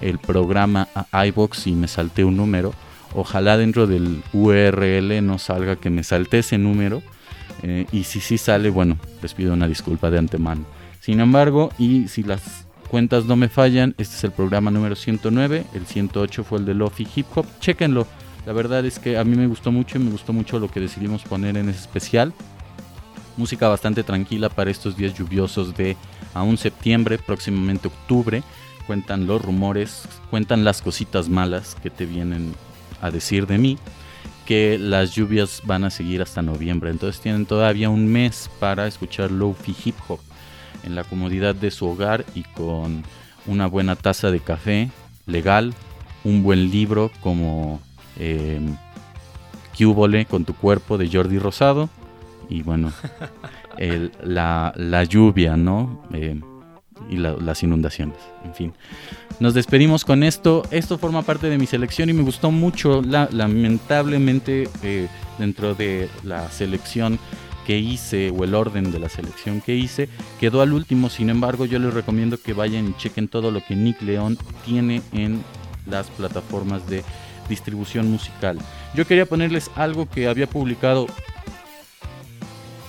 el 0.00 0.18
programa 0.18 0.88
a 0.94 1.26
iBox 1.26 1.68
y 1.68 1.72
me 1.72 1.88
salté 1.88 2.24
un 2.24 2.36
número. 2.36 2.74
Ojalá 3.14 3.56
dentro 3.56 3.86
del 3.86 4.22
URL 4.32 5.24
no 5.24 5.38
salga 5.38 5.76
que 5.76 5.90
me 5.90 6.02
salté 6.02 6.40
ese 6.40 6.58
número. 6.58 7.02
Eh, 7.62 7.86
y 7.92 8.04
si 8.04 8.20
sí 8.20 8.36
sale, 8.36 8.68
bueno, 8.68 8.98
les 9.22 9.32
pido 9.32 9.54
una 9.54 9.68
disculpa 9.68 10.10
de 10.10 10.18
antemano. 10.18 10.64
Sin 11.00 11.20
embargo, 11.20 11.70
y 11.78 12.08
si 12.08 12.22
las 12.22 12.66
cuentas 12.90 13.24
no 13.24 13.36
me 13.36 13.48
fallan, 13.48 13.94
este 13.96 14.16
es 14.16 14.24
el 14.24 14.32
programa 14.32 14.70
número 14.70 14.96
109, 14.96 15.64
el 15.72 15.86
108 15.86 16.44
fue 16.44 16.58
el 16.58 16.66
de 16.66 16.74
Lofi 16.74 17.06
Hip 17.14 17.26
Hop, 17.34 17.46
chequenlo. 17.60 18.06
La 18.46 18.52
verdad 18.52 18.86
es 18.86 19.00
que 19.00 19.18
a 19.18 19.24
mí 19.24 19.36
me 19.36 19.48
gustó 19.48 19.72
mucho 19.72 19.98
y 19.98 20.00
me 20.00 20.10
gustó 20.12 20.32
mucho 20.32 20.60
lo 20.60 20.70
que 20.70 20.78
decidimos 20.78 21.24
poner 21.24 21.56
en 21.56 21.68
ese 21.68 21.80
especial. 21.80 22.32
Música 23.36 23.68
bastante 23.68 24.04
tranquila 24.04 24.48
para 24.48 24.70
estos 24.70 24.96
días 24.96 25.14
lluviosos 25.14 25.76
de 25.76 25.96
aún 26.32 26.56
septiembre, 26.56 27.18
próximamente 27.18 27.88
octubre. 27.88 28.44
Cuentan 28.86 29.26
los 29.26 29.42
rumores, 29.42 30.08
cuentan 30.30 30.62
las 30.62 30.80
cositas 30.80 31.28
malas 31.28 31.74
que 31.82 31.90
te 31.90 32.06
vienen 32.06 32.54
a 33.02 33.10
decir 33.10 33.48
de 33.48 33.58
mí 33.58 33.78
que 34.46 34.78
las 34.78 35.12
lluvias 35.12 35.62
van 35.64 35.82
a 35.82 35.90
seguir 35.90 36.22
hasta 36.22 36.40
noviembre. 36.40 36.90
Entonces 36.90 37.20
tienen 37.20 37.46
todavía 37.46 37.90
un 37.90 38.06
mes 38.06 38.48
para 38.60 38.86
escuchar 38.86 39.32
Lofi 39.32 39.74
Hip 39.84 39.96
Hop 40.06 40.20
en 40.84 40.94
la 40.94 41.02
comodidad 41.02 41.56
de 41.56 41.72
su 41.72 41.88
hogar 41.88 42.24
y 42.36 42.44
con 42.44 43.02
una 43.46 43.66
buena 43.66 43.96
taza 43.96 44.30
de 44.30 44.38
café 44.38 44.88
legal, 45.26 45.74
un 46.22 46.44
buen 46.44 46.70
libro 46.70 47.10
como 47.20 47.80
eh, 48.18 48.60
Cúbole 49.76 50.24
con 50.24 50.44
tu 50.44 50.54
cuerpo 50.54 50.96
de 50.96 51.08
Jordi 51.10 51.38
Rosado 51.38 51.90
y 52.48 52.62
bueno, 52.62 52.92
el- 53.78 54.12
la, 54.22 54.72
la 54.76 55.04
lluvia, 55.04 55.56
¿no? 55.56 56.02
Eh, 56.12 56.40
y 57.10 57.16
la- 57.18 57.34
las 57.34 57.62
inundaciones, 57.62 58.16
en 58.44 58.54
fin. 58.54 58.72
Nos 59.38 59.52
despedimos 59.52 60.04
con 60.04 60.22
esto. 60.22 60.62
Esto 60.70 60.96
forma 60.96 61.20
parte 61.22 61.50
de 61.50 61.58
mi 61.58 61.66
selección 61.66 62.08
y 62.08 62.14
me 62.14 62.22
gustó 62.22 62.50
mucho. 62.50 63.02
La- 63.02 63.28
lamentablemente, 63.30 64.68
eh, 64.82 65.08
dentro 65.38 65.74
de 65.74 66.08
la 66.24 66.48
selección 66.50 67.18
que 67.66 67.78
hice, 67.78 68.30
o 68.30 68.44
el 68.44 68.54
orden 68.54 68.92
de 68.92 68.98
la 68.98 69.08
selección 69.10 69.60
que 69.60 69.74
hice, 69.74 70.08
quedó 70.40 70.62
al 70.62 70.72
último. 70.72 71.10
Sin 71.10 71.28
embargo, 71.28 71.66
yo 71.66 71.78
les 71.78 71.92
recomiendo 71.92 72.38
que 72.40 72.54
vayan 72.54 72.88
y 72.88 72.94
chequen 72.96 73.28
todo 73.28 73.50
lo 73.50 73.62
que 73.62 73.76
Nick 73.76 74.00
León 74.02 74.38
tiene 74.64 75.02
en 75.12 75.42
las 75.86 76.06
plataformas 76.08 76.88
de 76.88 77.04
distribución 77.48 78.10
musical. 78.10 78.58
Yo 78.94 79.06
quería 79.06 79.26
ponerles 79.26 79.70
algo 79.76 80.08
que 80.08 80.28
había 80.28 80.46
publicado 80.46 81.06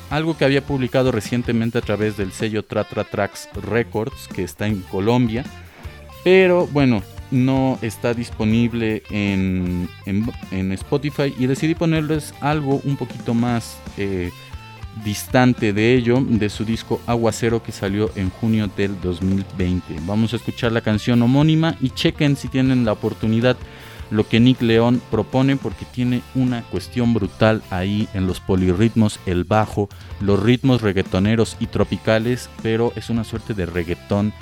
algo 0.09 0.37
que 0.37 0.45
había 0.45 0.65
publicado 0.65 1.11
recientemente 1.11 1.77
a 1.77 1.81
través 1.81 2.15
del 2.15 2.31
sello 2.31 2.63
Tratra 2.63 3.03
Tracks 3.03 3.49
Records, 3.61 4.27
que 4.29 4.43
está 4.43 4.65
en 4.67 4.81
Colombia, 4.83 5.43
pero 6.23 6.65
bueno, 6.67 7.03
no 7.29 7.77
está 7.81 8.13
disponible 8.13 9.03
en, 9.09 9.89
en- 10.05 10.71
Spotify 10.71 11.33
y 11.37 11.45
decidí 11.47 11.75
ponerles 11.75 12.33
algo 12.39 12.79
un 12.85 12.95
poquito 12.95 13.33
más 13.33 13.77
eh, 13.97 14.31
distante 15.03 15.73
de 15.73 15.95
ello, 15.95 16.21
de 16.25 16.49
su 16.49 16.63
disco 16.63 17.01
Aguacero 17.05 17.61
que 17.61 17.73
salió 17.73 18.09
en 18.15 18.29
junio 18.29 18.69
del 18.77 18.99
2020. 19.01 19.97
Vamos 20.05 20.31
a 20.31 20.37
escuchar 20.37 20.71
la 20.71 20.79
canción 20.79 21.21
homónima 21.21 21.75
y 21.81 21.89
chequen 21.89 22.37
si 22.37 22.47
tienen 22.47 22.85
la 22.85 22.93
oportunidad 22.93 23.57
lo 24.09 24.27
que 24.27 24.39
Nick 24.39 24.61
León 24.61 25.01
propone 25.11 25.55
porque 25.55 25.85
tiene 25.85 26.21
una 26.35 26.61
cuestión 26.63 27.13
brutal 27.13 27.61
ahí 27.69 28.07
en 28.13 28.27
los 28.27 28.39
polirritmos, 28.39 29.19
el 29.25 29.43
bajo, 29.43 29.89
los 30.19 30.41
ritmos 30.41 30.81
reggaetoneros 30.81 31.57
y 31.59 31.67
tropicales, 31.67 32.49
pero 32.61 32.93
es 32.95 33.09
una 33.09 33.23
suerte 33.23 33.53
de 33.53 33.65
reggaetón, 33.65 34.33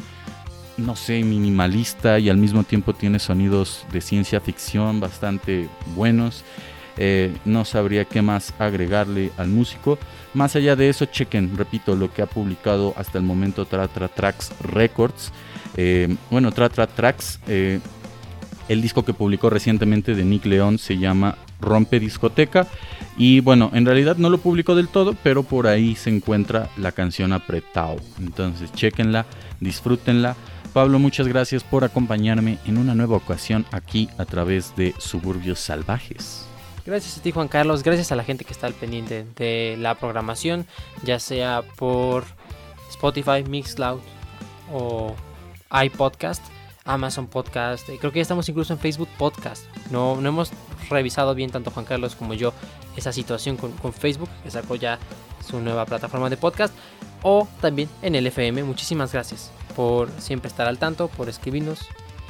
no 0.77 0.95
sé, 0.95 1.23
minimalista 1.23 2.19
y 2.19 2.29
al 2.29 2.37
mismo 2.37 2.63
tiempo 2.63 2.93
tiene 2.93 3.19
sonidos 3.19 3.85
de 3.91 4.01
ciencia 4.01 4.39
ficción 4.39 4.99
bastante 4.99 5.69
buenos. 5.95 6.43
Eh, 6.97 7.35
no 7.43 7.65
sabría 7.65 8.05
qué 8.05 8.21
más 8.21 8.53
agregarle 8.59 9.31
al 9.37 9.49
músico. 9.49 9.97
Más 10.33 10.55
allá 10.55 10.75
de 10.75 10.89
eso, 10.89 11.05
chequen, 11.05 11.57
repito, 11.57 11.95
lo 11.95 12.13
que 12.13 12.21
ha 12.21 12.25
publicado 12.25 12.93
hasta 12.97 13.17
el 13.17 13.23
momento 13.23 13.65
Tratra 13.65 14.07
Tracks 14.07 14.51
Records. 14.61 15.31
Eh, 15.77 16.15
bueno, 16.29 16.51
Tratra 16.51 16.87
Tracks 16.87 17.39
eh, 17.47 17.79
el 18.69 18.81
disco 18.81 19.05
que 19.05 19.13
publicó 19.13 19.49
recientemente 19.49 20.15
de 20.15 20.23
Nick 20.23 20.45
León 20.45 20.77
se 20.77 20.97
llama 20.97 21.37
Rompe 21.59 21.99
Discoteca. 21.99 22.67
Y 23.17 23.39
bueno, 23.39 23.71
en 23.73 23.85
realidad 23.85 24.17
no 24.17 24.29
lo 24.29 24.39
publicó 24.39 24.75
del 24.75 24.87
todo, 24.87 25.15
pero 25.23 25.43
por 25.43 25.67
ahí 25.67 25.95
se 25.95 26.09
encuentra 26.09 26.69
la 26.77 26.91
canción 26.91 27.33
Apretao. 27.33 27.97
Entonces, 28.19 28.71
chequenla, 28.73 29.25
disfrútenla. 29.59 30.35
Pablo, 30.73 30.99
muchas 30.99 31.27
gracias 31.27 31.63
por 31.63 31.85
acompañarme 31.85 32.57
en 32.65 32.77
una 32.77 32.95
nueva 32.95 33.15
ocasión 33.15 33.65
aquí 33.71 34.09
a 34.17 34.25
través 34.25 34.75
de 34.75 34.93
Suburbios 34.97 35.59
Salvajes. 35.59 36.45
Gracias 36.85 37.17
a 37.17 37.21
ti 37.21 37.31
Juan 37.31 37.47
Carlos, 37.47 37.81
gracias 37.81 38.11
a 38.11 38.15
la 38.15 38.23
gente 38.23 38.45
que 38.45 38.53
está 38.53 38.67
al 38.67 38.73
pendiente 38.73 39.25
de 39.35 39.75
la 39.79 39.95
programación, 39.95 40.67
ya 41.03 41.17
sea 41.17 41.63
por 41.77 42.25
Spotify, 42.89 43.43
Mixcloud 43.47 44.01
o 44.71 45.15
iPodcast, 45.71 46.43
Amazon 46.85 47.27
Podcast, 47.27 47.89
eh, 47.89 47.97
creo 47.99 48.11
que 48.11 48.19
ya 48.19 48.23
estamos 48.23 48.47
incluso 48.47 48.73
en 48.73 48.79
Facebook 48.79 49.09
Podcast. 49.17 49.65
No, 49.91 50.21
no 50.21 50.29
hemos 50.29 50.51
revisado 50.89 51.35
bien 51.35 51.49
tanto 51.49 51.71
Juan 51.71 51.85
Carlos 51.85 52.15
como 52.15 52.33
yo 52.33 52.53
esa 52.95 53.11
situación 53.11 53.57
con, 53.57 53.71
con 53.73 53.91
Facebook, 53.91 54.29
que 54.43 54.51
sacó 54.51 54.75
ya 54.75 54.99
su 55.45 55.59
nueva 55.59 55.85
plataforma 55.85 56.29
de 56.29 56.37
podcast, 56.37 56.73
o 57.23 57.47
también 57.59 57.89
en 58.01 58.15
el 58.15 58.27
FM. 58.27 58.63
Muchísimas 58.63 59.11
gracias 59.11 59.51
por 59.75 60.09
siempre 60.19 60.47
estar 60.47 60.67
al 60.67 60.77
tanto, 60.77 61.07
por 61.09 61.27
escribirnos 61.27 61.79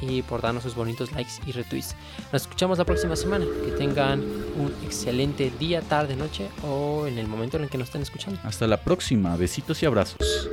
y 0.00 0.22
por 0.22 0.42
darnos 0.42 0.62
sus 0.62 0.74
bonitos 0.74 1.12
likes 1.12 1.32
y 1.46 1.52
retweets. 1.52 1.94
Nos 2.32 2.42
escuchamos 2.42 2.78
la 2.78 2.84
próxima 2.84 3.16
semana. 3.16 3.46
Que 3.64 3.72
tengan 3.72 4.20
un 4.20 4.74
excelente 4.84 5.52
día, 5.58 5.80
tarde, 5.82 6.16
noche 6.16 6.48
o 6.62 7.06
en 7.06 7.18
el 7.18 7.26
momento 7.26 7.56
en 7.56 7.64
el 7.64 7.70
que 7.70 7.78
nos 7.78 7.88
estén 7.88 8.02
escuchando. 8.02 8.40
Hasta 8.44 8.66
la 8.66 8.78
próxima. 8.78 9.36
Besitos 9.36 9.82
y 9.82 9.86
abrazos. 9.86 10.48